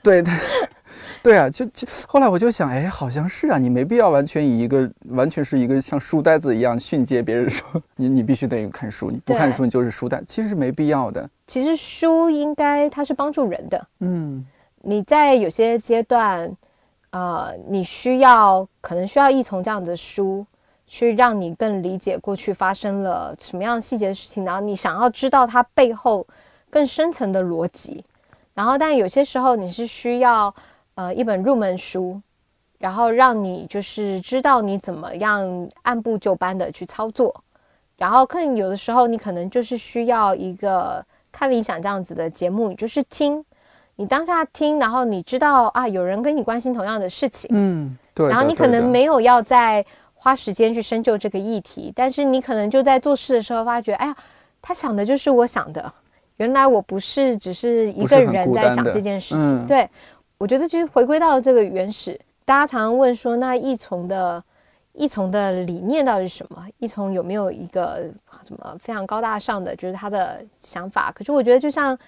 [0.02, 0.32] 对对。
[1.26, 11.28] 对啊，就就后来我就想，哎，好像是啊，你没必要完全以一个完全是一个像书呆子一样训诫别人说你你必须得看书，你不看书你就是书呆，其实是没必要的。
[11.48, 14.46] 其实书应该它是帮助人的，嗯
[14.82, 16.48] 你在有些阶段，
[17.10, 20.46] 呃，你需要可能需要一从这样的书，
[20.86, 26.24] 去让你更理解过去发生了什么样细节的事情，然后你想要知道它背后
[26.70, 28.04] 更深层的逻辑。
[28.54, 30.54] 然后，但有些时候你是需要
[30.96, 32.20] 呃一本入门书，
[32.78, 37.34] 然后让你就是知道你怎么样按部就班的去操作。
[37.96, 43.42] 然后，可能有的时候你可能就是需要一个看理想这样子的节目，你就是听。
[43.98, 48.28] 你当下听，然后你知道啊，有人跟你关心同样的事情，嗯，对。
[48.28, 49.82] 然后你可能没有要再
[50.12, 54.16] 花时间去深究这个议题，但是你可能就在做事的时候发觉，哎呀，
[54.60, 55.90] 他想的就是我想的，
[56.36, 59.64] 原来我不是只是一个人在想这件事情。
[59.64, 59.88] 嗯对，
[60.38, 64.42] 我觉得就是回归到这个原始，大家常常问说，那异从的
[64.92, 66.66] 异从的理念到底是什么？
[66.78, 68.10] 异从有没有一个
[68.46, 71.12] 什么非常高大上的，就是他的想法？
[71.12, 71.98] 可是我觉得就像。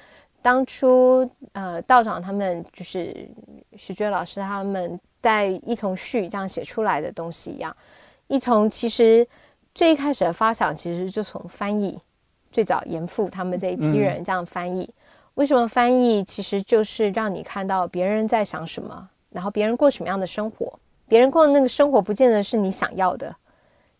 [0.40, 3.28] 当初呃道长他们就是
[3.76, 7.76] 徐觉老师他们在异从序这样写出来的东西一样，
[8.28, 9.26] 异从其实
[9.74, 11.98] 最一开始的发想其实就从翻译，
[12.52, 14.88] 最早严复他们这一批人这样翻译。
[15.38, 16.24] 为什么翻译？
[16.24, 20.76] 其实就是让你看到别人在想什么，然后别人过什么样的生活。
[21.06, 23.32] 别人过的那个生活不见得是你想要的，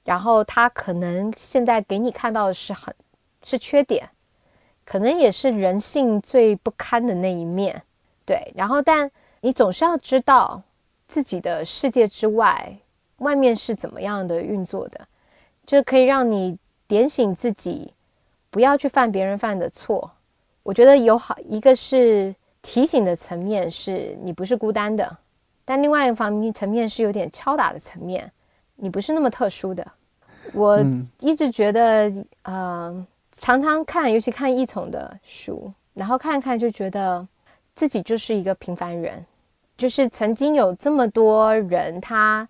[0.03, 2.93] 然后他可能现在给你看到的是很
[3.45, 4.11] 是缺点，
[4.85, 7.81] 可能也是人性最不堪的那一面，
[8.27, 8.53] 对。
[8.57, 9.09] 然后，但
[9.41, 10.61] 你总是要知道
[11.07, 12.77] 自己的世界之外，
[13.19, 15.07] 外面是怎么样的运作的，
[15.65, 16.59] 这可以让你
[16.89, 17.95] 点醒自己，
[18.51, 20.11] 不要去犯别人犯的错。
[20.69, 25.17] 我觉得有好一个是提醒的层面，是你不是孤单的。
[25.65, 28.31] 但另外一个方面层面是有点敲打的层面，
[28.77, 29.87] 你不是那么特殊的。
[30.53, 30.79] 我
[31.21, 32.13] 一直觉得，
[32.43, 37.27] 呃，常常看，尤其看异宠的书，然后看看就觉得
[37.75, 39.25] 自己就是一个平凡人，
[39.79, 42.47] 就是曾经有这么多人，他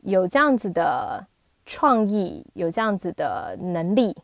[0.00, 1.22] 有这样子的
[1.66, 4.16] 创意，有这样子的能力，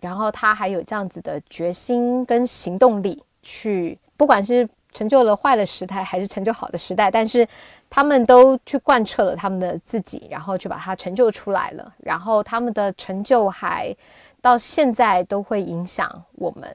[0.00, 4.68] 然后他还有这样子的决心跟行动力，去不管是。
[4.92, 7.10] 成就了坏的时代，还是成就好的时代？
[7.10, 7.46] 但是
[7.90, 11.92] 他们都去贯彻了他们的自己，然后去把它成就出来了。
[11.98, 13.94] 然后他们的成就还
[14.40, 16.74] 到现在都会影响我们，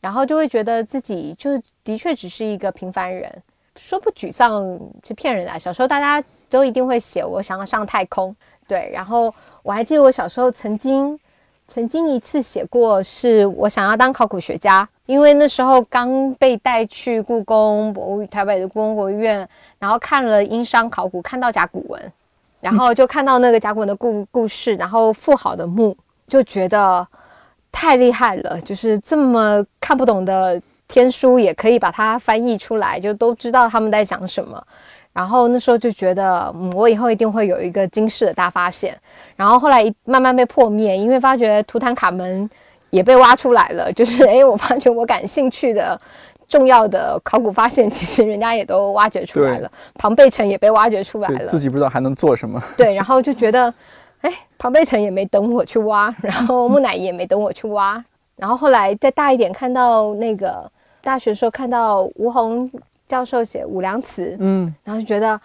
[0.00, 3.42] 然后就会觉得自己就的确只是一个平凡人。
[3.74, 4.62] 说不沮丧
[5.04, 5.58] 是骗人的。
[5.58, 8.32] 小时候大家都一定会写我想要上太空，
[8.68, 8.88] 对。
[8.92, 11.18] 然后我还记得我小时候曾经
[11.68, 14.88] 曾经一次写过，是我想要当考古学家。
[15.06, 19.48] 因为那时候刚被带去故宫博物台北的故宫博物院，
[19.78, 22.12] 然后看了殷商考古，看到甲骨文，
[22.60, 25.96] 然后就看到那个甲骨文的故故事，然后富好的墓，
[26.26, 27.06] 就觉得
[27.70, 34.60] 太厉害了，就是这么看不懂的天书也可以把它翻译出来，就都知道他们在讲什么。
[35.16, 38.94] 然后那时候就觉得，嗯，我以后一定会有一个惊世的大发现。
[39.34, 42.48] 然后后来慢慢被破灭，因为发觉图坦卡门。
[42.90, 46.00] 也被挖出来了，就是 哎，我发觉我感兴趣的
[46.48, 49.70] 重要的考古发现，其实人家也都挖掘出来了。
[49.94, 52.62] 庞贝城也被挖掘出来了，自己不知道还能做什么。
[52.78, 53.74] 对，然后就觉得，
[54.22, 58.02] 哎，庞贝城也没等我去挖，然后木乃伊也没等我去挖，
[58.36, 60.70] 然后后来再大一点，看到那个
[61.02, 62.70] 大学的时候看到吴宏
[63.08, 65.40] 教授写五梁词，嗯，然后就觉得。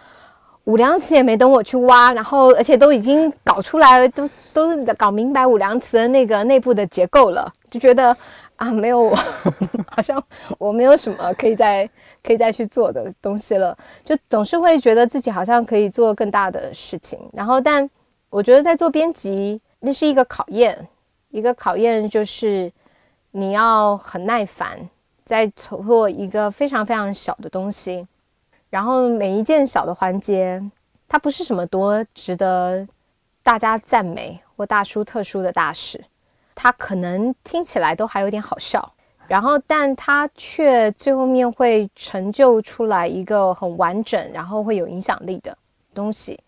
[0.66, 8.16] 五梁词也没等我去挖，然后而且都已经搞出来了，都都搞明白五梁词的那个内部的结构了，就觉得
[8.54, 9.16] 啊，没有我，
[9.90, 10.22] 好像
[10.58, 11.90] 我没有什么可以再
[12.22, 17.18] 可以再去做的东西了，就总是会觉得自己好像可以做更大的事情。
[17.32, 17.90] 然后，但
[18.30, 20.78] 我觉得在做编辑，那是一个考验，
[21.30, 22.70] 一个考验就是
[23.32, 24.78] 你要很耐烦，
[25.24, 28.06] 在做一个非常非常小的东西。
[28.70, 30.62] 然后每一件小的环节，
[31.06, 32.88] 它不是什么多值得
[33.42, 36.02] 大家赞美或大书特书的大事，
[36.54, 38.90] 它可能听起来都还有点好笑，
[39.28, 45.54] 然后但它却最后面会成就出来一个很完整，然后会有影响力的
[45.92, 46.40] 东西。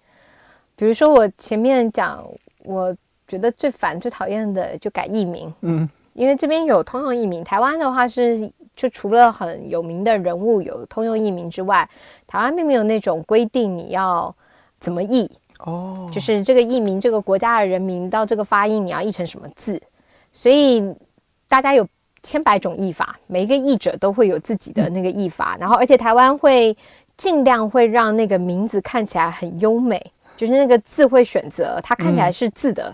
[0.74, 2.26] 比如说我前面讲，
[2.64, 2.96] 我
[3.28, 8.50] 觉得最烦、最讨厌的就改艺名，嗯，因为这边有通用艺名，台湾的话是。
[8.76, 11.88] 就除了很有名的人物有通用译名之外，
[12.26, 14.34] 台湾并没有那种规定你要
[14.80, 19.80] 怎么译哦，就是这个译名这个国家的人民到这个发音你要译成什么字，
[20.32, 20.82] 所以
[21.48, 21.86] 大家有
[22.22, 26.76] 千百种译法，每一个译者都会有自己的那个译法，然后而且台湾会
[27.16, 30.04] 尽量会让那个名字看起来很优美，
[30.36, 32.92] 就是那个字会选择它看起来是字的，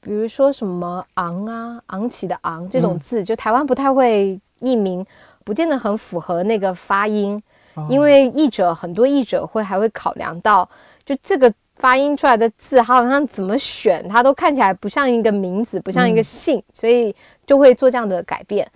[0.00, 4.40] 比如说什么昂啊昂起的昂这种字，就台湾不太会。
[4.60, 5.04] 译名
[5.44, 7.40] 不见得很符合那个发音，
[7.88, 10.68] 因为译者很多译者会还会考量到，
[11.04, 17.14] 就这个发音出来的字，它好像怎么选，它都看起来不像一个名字，不像一个姓，所以
[17.46, 18.66] 就会做这样的改变。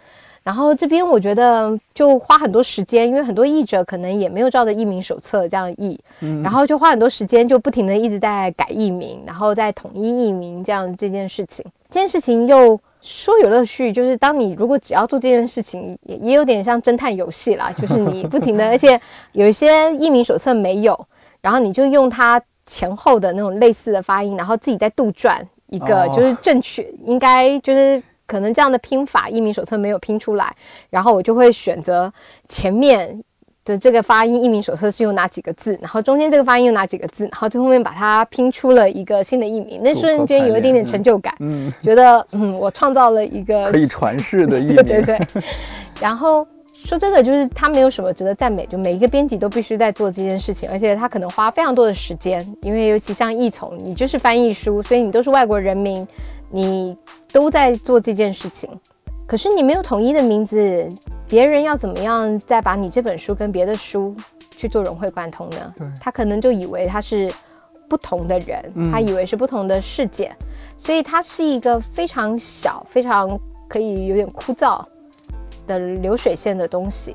[0.42, 5.98] 然后这边我觉得就花很多时间，因为很多译者可能也没有照着译名手册这样译，
[6.42, 12.78] 然后就花很多时间，就不停的一直在改译名，然后再统一译名这样这件事情，这件事情又。
[13.02, 19.00] 说有乐趣，就是当你如果只要做这件事情，也也有点像侦探游戏啦， 就是你不停的，而且
[19.32, 21.06] 有一些译名手册没有，
[21.40, 30.54] 然后你就用它前后的那种类似的发音，然后自己再杜撰一个，就是正确应该就是可能这样的拼法，译名手册没有拼出来，
[30.90, 32.12] 然后我就会选择
[32.48, 33.22] 前面。
[33.64, 35.78] 的这个发音译名手册是用哪几个字？
[35.80, 37.24] 然后中间这个发音用哪几个字？
[37.24, 45.20] 然后最后面把它拼出了一个新的译名，那瞬间有一点点成就感，嗯，觉得嗯，我创造了一个可以传世的译名， 对对。
[46.00, 56.08] 然后说真的，就是他没有什么值得赞美，就每一个编辑都必须在做这件事情，而且他可能花非常多的时间，因为尤其像译从，你就是翻译书，所以你都是外国人民，
[56.50, 56.96] 你
[57.30, 58.70] 都在做这件事情。
[59.30, 60.88] 可是你没有统一的名字，
[61.28, 64.12] 别人要怎么样再把你这本书跟别的书
[64.50, 65.72] 去做融会贯通呢？
[66.00, 67.32] 他可能就以为他是
[67.88, 70.34] 不同的人，嗯他以为是不同的世界，
[70.76, 74.84] 所以它是一个非常小、非常可以有点枯燥
[75.64, 77.14] 的流水线的东西。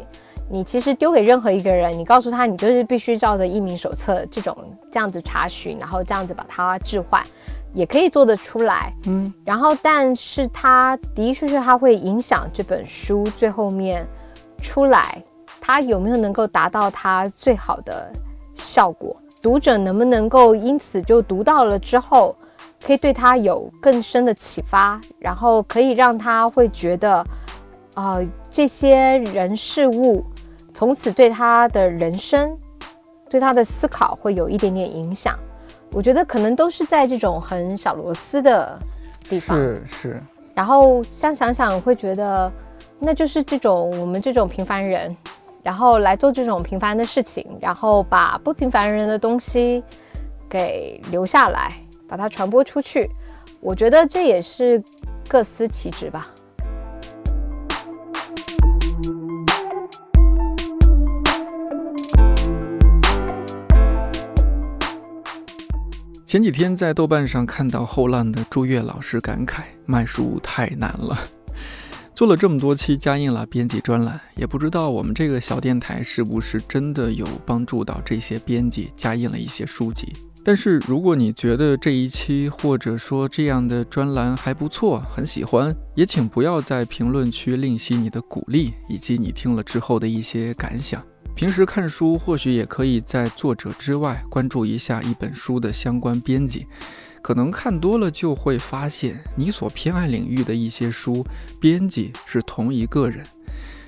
[0.49, 4.55] 你其实丢给任何一个人，你告诉他，你就是必须照着一名手册这种
[4.89, 7.21] 这样子查询，然后这样子把它置换，
[7.75, 8.91] 也可以做得出来。
[9.05, 14.07] 嗯，然后，但是它的的确确它会影响这本书最后面
[14.57, 15.21] 出来，
[15.61, 18.11] 它有没有能够达到它最好的
[18.55, 19.15] 效果？
[19.43, 22.35] 读者能不能够因此就读到了之后，
[22.83, 27.23] 可以对他有更深的启发，然后可以让他会觉得，
[27.93, 28.17] 啊、
[28.49, 30.25] 这些人事物
[30.73, 32.57] 从此对他的人生、
[33.29, 35.37] 对他的思考会有一点点影响。
[35.95, 38.77] 我觉得可能都是在这种很小螺丝的
[39.29, 39.57] 地方。
[39.57, 40.23] 是是，
[40.53, 42.51] 然后像想想，会觉得
[42.99, 45.15] 那就是这种我们这种平凡人，
[45.63, 49.81] 然后来做这种平凡的事情，然后把不平凡人的东西
[50.49, 51.71] 给留下来，
[52.09, 53.09] 把它传播出去。
[53.61, 54.83] 我觉得这也是
[55.29, 56.27] 各司其职吧。
[66.25, 71.15] 前几天在豆瓣上看到后浪的朱越老师感慨：卖书太难了。
[72.15, 80.13] 做了这么多期加印了编辑专栏，也不知道我们这个小电台是不是真的有帮助到这些编辑加印了一些书籍。
[80.43, 91.03] 但是如果你觉得这一期或者说这样的专栏还不错，很喜欢，也请不要在评论区吝惜你的鼓励以及你听了之后的一些感想。
[91.35, 96.65] 平时看书，或许也可以在作者之外关注一下一本书的相关编辑，
[97.21, 101.25] 可能看多了就会发现，你所偏爱领域的一些书，
[101.59, 103.25] 编辑是同一个人。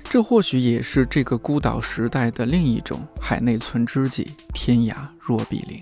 [0.04, 5.80] 这或许也是这个孤岛时代的另一种海内存知己，天涯若比邻。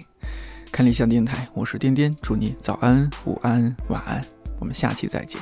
[0.71, 4.25] 看理想电台，我是颠颠，祝你早安、午安、晚安，
[4.61, 5.41] 我们下期再见。